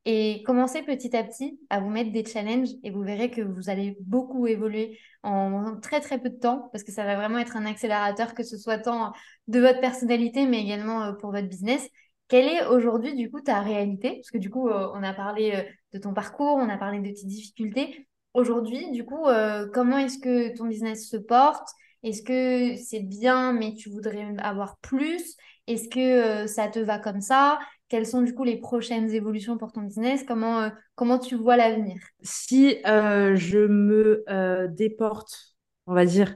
Et 0.07 0.43
commencez 0.47 0.81
petit 0.83 1.15
à 1.15 1.23
petit 1.23 1.61
à 1.69 1.81
vous 1.81 1.91
mettre 1.91 2.13
des 2.13 2.25
challenges 2.25 2.71
et 2.83 2.91
vous 2.91 3.03
verrez 3.03 3.31
que 3.31 3.43
vous 3.43 3.69
allez 3.69 3.99
beaucoup 4.01 4.47
évoluer 4.47 4.99
en 5.23 5.77
très 5.83 6.01
très 6.01 6.19
peu 6.19 6.31
de 6.31 6.39
temps 6.39 6.71
parce 6.73 6.83
que 6.83 6.93
ça 6.93 7.05
va 7.05 7.17
vraiment 7.17 7.37
être 7.37 7.57
un 7.57 7.67
accélérateur 7.67 8.33
que 8.33 8.43
ce 8.43 8.57
soit 8.57 8.79
tant 8.79 9.13
de 9.47 9.61
votre 9.61 9.81
personnalité 9.81 10.47
mais 10.47 10.63
également 10.63 11.03
euh, 11.03 11.13
pour 11.13 11.33
votre 11.33 11.49
business. 11.49 11.87
Quelle 12.29 12.47
est 12.47 12.65
aujourd'hui 12.65 13.15
du 13.15 13.31
coup 13.31 13.43
ta 13.43 13.61
réalité? 13.61 14.15
Parce 14.15 14.31
que 14.31 14.39
du 14.39 14.49
coup 14.49 14.71
euh, 14.71 14.89
on 14.95 15.03
a 15.03 15.13
parlé 15.13 15.53
euh, 15.55 15.63
de 15.93 15.99
ton 15.99 16.15
parcours, 16.15 16.57
on 16.57 16.71
a 16.71 16.79
parlé 16.79 17.01
de 17.01 17.15
tes 17.15 17.27
difficultés. 17.27 18.09
Aujourd'hui 18.33 18.91
du 18.93 19.05
coup 19.05 19.27
comment 19.75 19.99
est-ce 19.99 20.19
que 20.19 20.57
ton 20.57 20.65
business 20.65 21.11
se 21.11 21.19
porte? 21.19 21.69
Est-ce 22.03 22.23
que 22.23 22.77
c'est 22.77 23.01
bien, 23.01 23.53
mais 23.53 23.75
tu 23.75 23.91
voudrais 23.91 24.35
avoir 24.39 24.79
plus? 24.79 25.37
Est-ce 25.67 25.89
que 25.89 26.01
euh, 26.01 26.47
ça 26.47 26.69
te 26.69 26.79
va 26.79 26.99
comme 26.99 27.21
ça? 27.21 27.59
Quelles 27.89 28.07
sont 28.07 28.23
du 28.23 28.35
coup 28.35 28.45
les 28.45 28.57
prochaines 28.57 29.11
évolutions 29.11 29.59
pour 29.59 29.73
ton 29.73 29.83
business? 29.83 30.25
Comment, 30.27 30.63
euh, 30.63 30.71
comment 30.95 31.19
tu 31.19 31.37
vois 31.37 31.57
l'avenir? 31.57 31.97
Si 32.23 32.79
euh, 32.87 33.37
je 33.37 33.59
me 33.59 34.25
déporte, 34.69 35.57
on 35.87 35.95
va 35.95 36.07
dire, 36.07 36.35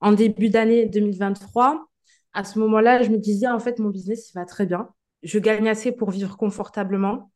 en 0.00 0.12
début 0.12 0.50
d'année 0.50 0.86
2023, 0.86 1.86
à 2.34 2.44
ce 2.44 2.58
moment-là, 2.58 3.02
je 3.02 3.10
me 3.10 3.16
disais, 3.16 3.48
en 3.48 3.58
fait, 3.58 3.78
mon 3.78 3.88
business, 3.88 4.32
va 4.34 4.44
très 4.44 4.66
bien. 4.66 4.90
Je 5.22 5.38
gagne 5.38 5.68
assez 5.68 5.92
pour 5.92 6.10
vivre 6.10 6.36
confortablement. 6.36 7.32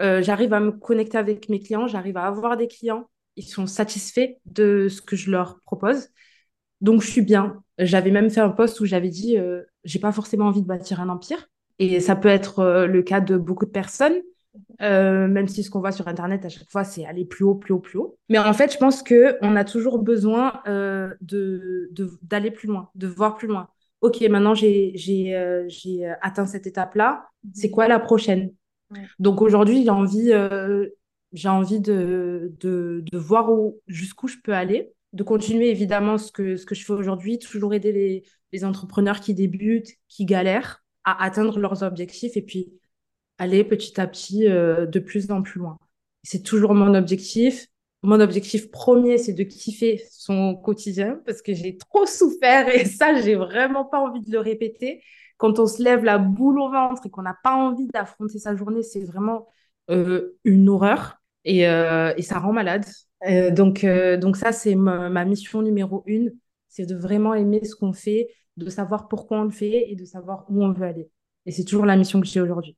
j'arrive 0.00 0.52
à 0.52 0.60
me 0.60 0.72
connecter 0.72 1.18
avec 1.18 1.48
mes 1.48 1.60
clients, 1.60 1.86
j'arrive 1.86 2.16
à 2.16 2.26
avoir 2.26 2.56
des 2.56 2.66
clients. 2.66 3.08
Ils 3.36 3.44
sont 3.46 3.66
satisfaits 3.68 4.34
de 4.46 4.88
ce 4.88 5.00
que 5.00 5.14
je 5.14 5.30
leur 5.30 5.60
propose. 5.60 6.08
Donc, 6.80 7.02
je 7.02 7.08
suis 7.08 7.22
bien. 7.22 7.62
J'avais 7.78 8.10
même 8.10 8.30
fait 8.30 8.40
un 8.40 8.50
post 8.50 8.80
où 8.80 8.86
j'avais 8.86 9.08
dit, 9.08 9.38
euh, 9.38 9.62
j'ai 9.84 9.98
pas 9.98 10.12
forcément 10.12 10.46
envie 10.46 10.62
de 10.62 10.66
bâtir 10.66 11.00
un 11.00 11.08
empire. 11.08 11.48
Et 11.78 12.00
ça 12.00 12.16
peut 12.16 12.28
être 12.28 12.60
euh, 12.60 12.86
le 12.86 13.02
cas 13.02 13.20
de 13.20 13.36
beaucoup 13.36 13.64
de 13.64 13.70
personnes, 13.70 14.16
euh, 14.82 15.28
même 15.28 15.48
si 15.48 15.62
ce 15.62 15.70
qu'on 15.70 15.80
voit 15.80 15.92
sur 15.92 16.08
Internet 16.08 16.44
à 16.44 16.48
chaque 16.48 16.70
fois, 16.70 16.84
c'est 16.84 17.06
aller 17.06 17.24
plus 17.24 17.44
haut, 17.44 17.54
plus 17.54 17.72
haut, 17.72 17.78
plus 17.78 17.98
haut. 17.98 18.18
Mais 18.28 18.38
en 18.38 18.52
fait, 18.52 18.72
je 18.72 18.78
pense 18.78 19.02
qu'on 19.02 19.56
a 19.56 19.64
toujours 19.64 19.98
besoin 19.98 20.60
de, 20.66 21.90
d'aller 22.22 22.50
plus 22.50 22.68
loin, 22.68 22.90
de 22.94 23.06
voir 23.06 23.36
plus 23.36 23.48
loin. 23.48 23.68
OK, 24.02 24.20
maintenant, 24.28 24.54
j'ai, 24.54 25.34
atteint 26.20 26.46
cette 26.46 26.66
étape-là. 26.66 27.26
C'est 27.54 27.70
quoi 27.70 27.88
la 27.88 27.98
prochaine? 27.98 28.52
Donc, 29.18 29.40
aujourd'hui, 29.40 29.84
j'ai 29.84 29.90
envie, 29.90 30.32
j'ai 31.32 31.48
envie 31.48 31.80
de, 31.80 32.52
de, 32.60 33.04
de 33.10 33.18
voir 33.18 33.52
où, 33.52 33.80
jusqu'où 33.86 34.28
je 34.28 34.36
peux 34.42 34.52
aller 34.52 34.92
de 35.12 35.22
continuer 35.22 35.70
évidemment 35.70 36.18
ce 36.18 36.30
que, 36.30 36.56
ce 36.56 36.66
que 36.66 36.74
je 36.74 36.84
fais 36.84 36.92
aujourd'hui, 36.92 37.38
toujours 37.38 37.74
aider 37.74 38.24
les, 38.52 38.64
entrepreneurs 38.64 39.20
qui 39.20 39.32
débutent, 39.32 39.92
qui 40.08 40.24
galèrent 40.24 40.82
à 41.04 41.24
atteindre 41.24 41.58
leurs 41.58 41.82
objectifs 41.82 42.36
et 42.36 42.42
puis 42.42 42.72
aller 43.38 43.64
petit 43.64 44.00
à 44.00 44.06
petit 44.06 44.48
euh, 44.48 44.86
de 44.86 44.98
plus 44.98 45.30
en 45.30 45.42
plus 45.42 45.60
loin. 45.60 45.78
C'est 46.22 46.42
toujours 46.42 46.74
mon 46.74 46.94
objectif. 46.94 47.68
Mon 48.02 48.20
objectif 48.20 48.70
premier, 48.70 49.18
c'est 49.18 49.32
de 49.32 49.44
kiffer 49.44 50.02
son 50.10 50.56
quotidien 50.56 51.20
parce 51.26 51.42
que 51.42 51.54
j'ai 51.54 51.76
trop 51.76 52.06
souffert 52.06 52.68
et 52.68 52.84
ça, 52.86 53.20
j'ai 53.20 53.34
vraiment 53.34 53.84
pas 53.84 54.00
envie 54.00 54.20
de 54.20 54.32
le 54.32 54.40
répéter. 54.40 55.02
Quand 55.36 55.58
on 55.58 55.66
se 55.66 55.82
lève 55.82 56.04
la 56.04 56.18
boule 56.18 56.60
au 56.60 56.70
ventre 56.70 57.06
et 57.06 57.10
qu'on 57.10 57.22
n'a 57.22 57.36
pas 57.42 57.54
envie 57.54 57.86
d'affronter 57.88 58.38
sa 58.38 58.56
journée, 58.56 58.82
c'est 58.82 59.04
vraiment 59.04 59.46
euh, 59.90 60.38
une 60.44 60.68
horreur 60.68 61.20
et, 61.44 61.68
euh, 61.68 62.12
et 62.16 62.22
ça 62.22 62.38
rend 62.38 62.52
malade. 62.52 62.84
Euh, 63.26 63.50
donc, 63.50 63.84
euh, 63.84 64.16
donc 64.16 64.36
ça, 64.36 64.52
c'est 64.52 64.74
ma, 64.74 65.24
mission 65.24 65.62
numéro 65.62 66.02
une, 66.06 66.32
c'est 66.68 66.86
de 66.86 66.96
vraiment 66.96 67.34
aimer 67.34 67.64
ce 67.64 67.74
qu'on 67.74 67.92
fait, 67.92 68.28
de 68.56 68.68
savoir 68.70 69.08
pourquoi 69.08 69.40
on 69.40 69.44
le 69.44 69.50
fait 69.50 69.90
et 69.90 69.96
de 69.96 70.04
savoir 70.04 70.46
où 70.48 70.64
on 70.64 70.72
veut 70.72 70.86
aller. 70.86 71.10
Et 71.46 71.52
c'est 71.52 71.64
toujours 71.64 71.86
la 71.86 71.96
mission 71.96 72.20
que 72.20 72.26
j'ai 72.26 72.40
aujourd'hui. 72.40 72.76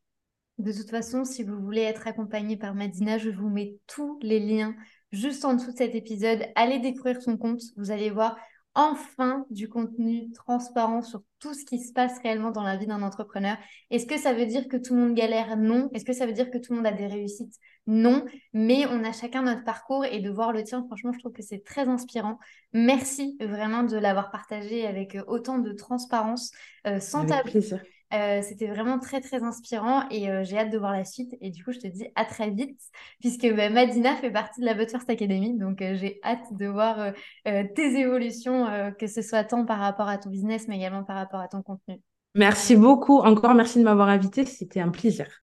De 0.58 0.72
toute 0.72 0.90
façon, 0.90 1.24
si 1.24 1.42
vous 1.42 1.58
voulez 1.58 1.80
être 1.80 2.06
accompagné 2.06 2.56
par 2.56 2.74
Madina, 2.74 3.18
je 3.18 3.30
vous 3.30 3.48
mets 3.48 3.76
tous 3.86 4.18
les 4.22 4.38
liens 4.38 4.74
juste 5.10 5.44
en 5.44 5.54
dessous 5.54 5.72
de 5.72 5.76
cet 5.76 5.94
épisode. 5.94 6.44
Allez 6.54 6.78
découvrir 6.78 7.20
son 7.20 7.36
compte, 7.36 7.62
vous 7.76 7.90
allez 7.90 8.10
voir 8.10 8.36
enfin 8.74 9.44
du 9.50 9.68
contenu 9.68 10.32
transparent 10.32 11.02
sur 11.02 11.22
tout 11.38 11.54
ce 11.54 11.64
qui 11.64 11.78
se 11.80 11.92
passe 11.92 12.18
réellement 12.22 12.50
dans 12.50 12.62
la 12.62 12.76
vie 12.76 12.86
d'un 12.86 13.02
entrepreneur. 13.02 13.56
Est-ce 13.90 14.06
que 14.06 14.16
ça 14.16 14.32
veut 14.32 14.46
dire 14.46 14.68
que 14.68 14.76
tout 14.76 14.94
le 14.94 15.00
monde 15.00 15.14
galère? 15.14 15.56
Non. 15.56 15.90
Est-ce 15.92 16.04
que 16.04 16.12
ça 16.12 16.26
veut 16.26 16.32
dire 16.32 16.50
que 16.50 16.58
tout 16.58 16.72
le 16.72 16.78
monde 16.78 16.86
a 16.86 16.92
des 16.92 17.06
réussites? 17.06 17.54
Non. 17.86 18.24
Mais 18.52 18.86
on 18.86 19.04
a 19.04 19.12
chacun 19.12 19.42
notre 19.42 19.64
parcours 19.64 20.04
et 20.04 20.20
de 20.20 20.30
voir 20.30 20.52
le 20.52 20.62
tien, 20.62 20.84
franchement, 20.86 21.12
je 21.12 21.18
trouve 21.18 21.32
que 21.32 21.42
c'est 21.42 21.64
très 21.64 21.88
inspirant. 21.88 22.38
Merci 22.72 23.36
vraiment 23.40 23.82
de 23.82 23.96
l'avoir 23.96 24.30
partagé 24.30 24.86
avec 24.86 25.18
autant 25.26 25.58
de 25.58 25.72
transparence, 25.72 26.52
euh, 26.86 27.00
sans 27.00 27.26
plaisir. 27.42 27.82
Euh, 28.12 28.42
c'était 28.42 28.66
vraiment 28.66 28.98
très 28.98 29.20
très 29.20 29.42
inspirant 29.42 30.08
et 30.10 30.28
euh, 30.28 30.44
j'ai 30.44 30.58
hâte 30.58 30.70
de 30.70 30.78
voir 30.78 30.92
la 30.92 31.04
suite. 31.04 31.34
Et 31.40 31.50
du 31.50 31.64
coup, 31.64 31.72
je 31.72 31.78
te 31.78 31.86
dis 31.86 32.06
à 32.14 32.24
très 32.24 32.50
vite 32.50 32.78
puisque 33.20 33.46
bah, 33.54 33.70
Madina 33.70 34.14
fait 34.16 34.30
partie 34.30 34.60
de 34.60 34.66
la 34.66 34.74
But 34.74 34.94
Academy. 35.08 35.56
Donc 35.58 35.80
euh, 35.80 35.94
j'ai 35.94 36.20
hâte 36.22 36.52
de 36.52 36.66
voir 36.66 37.12
tes 37.44 37.98
évolutions, 37.98 38.66
que 38.98 39.06
ce 39.06 39.22
soit 39.22 39.44
tant 39.44 39.64
par 39.64 39.78
rapport 39.78 40.08
à 40.08 40.18
ton 40.18 40.30
business 40.30 40.68
mais 40.68 40.76
également 40.76 41.04
par 41.04 41.16
rapport 41.16 41.40
à 41.40 41.48
ton 41.48 41.62
contenu. 41.62 42.00
Merci 42.34 42.76
beaucoup. 42.76 43.18
Encore 43.18 43.54
merci 43.54 43.78
de 43.78 43.84
m'avoir 43.84 44.08
invité. 44.08 44.44
C'était 44.44 44.80
un 44.80 44.90
plaisir. 44.90 45.40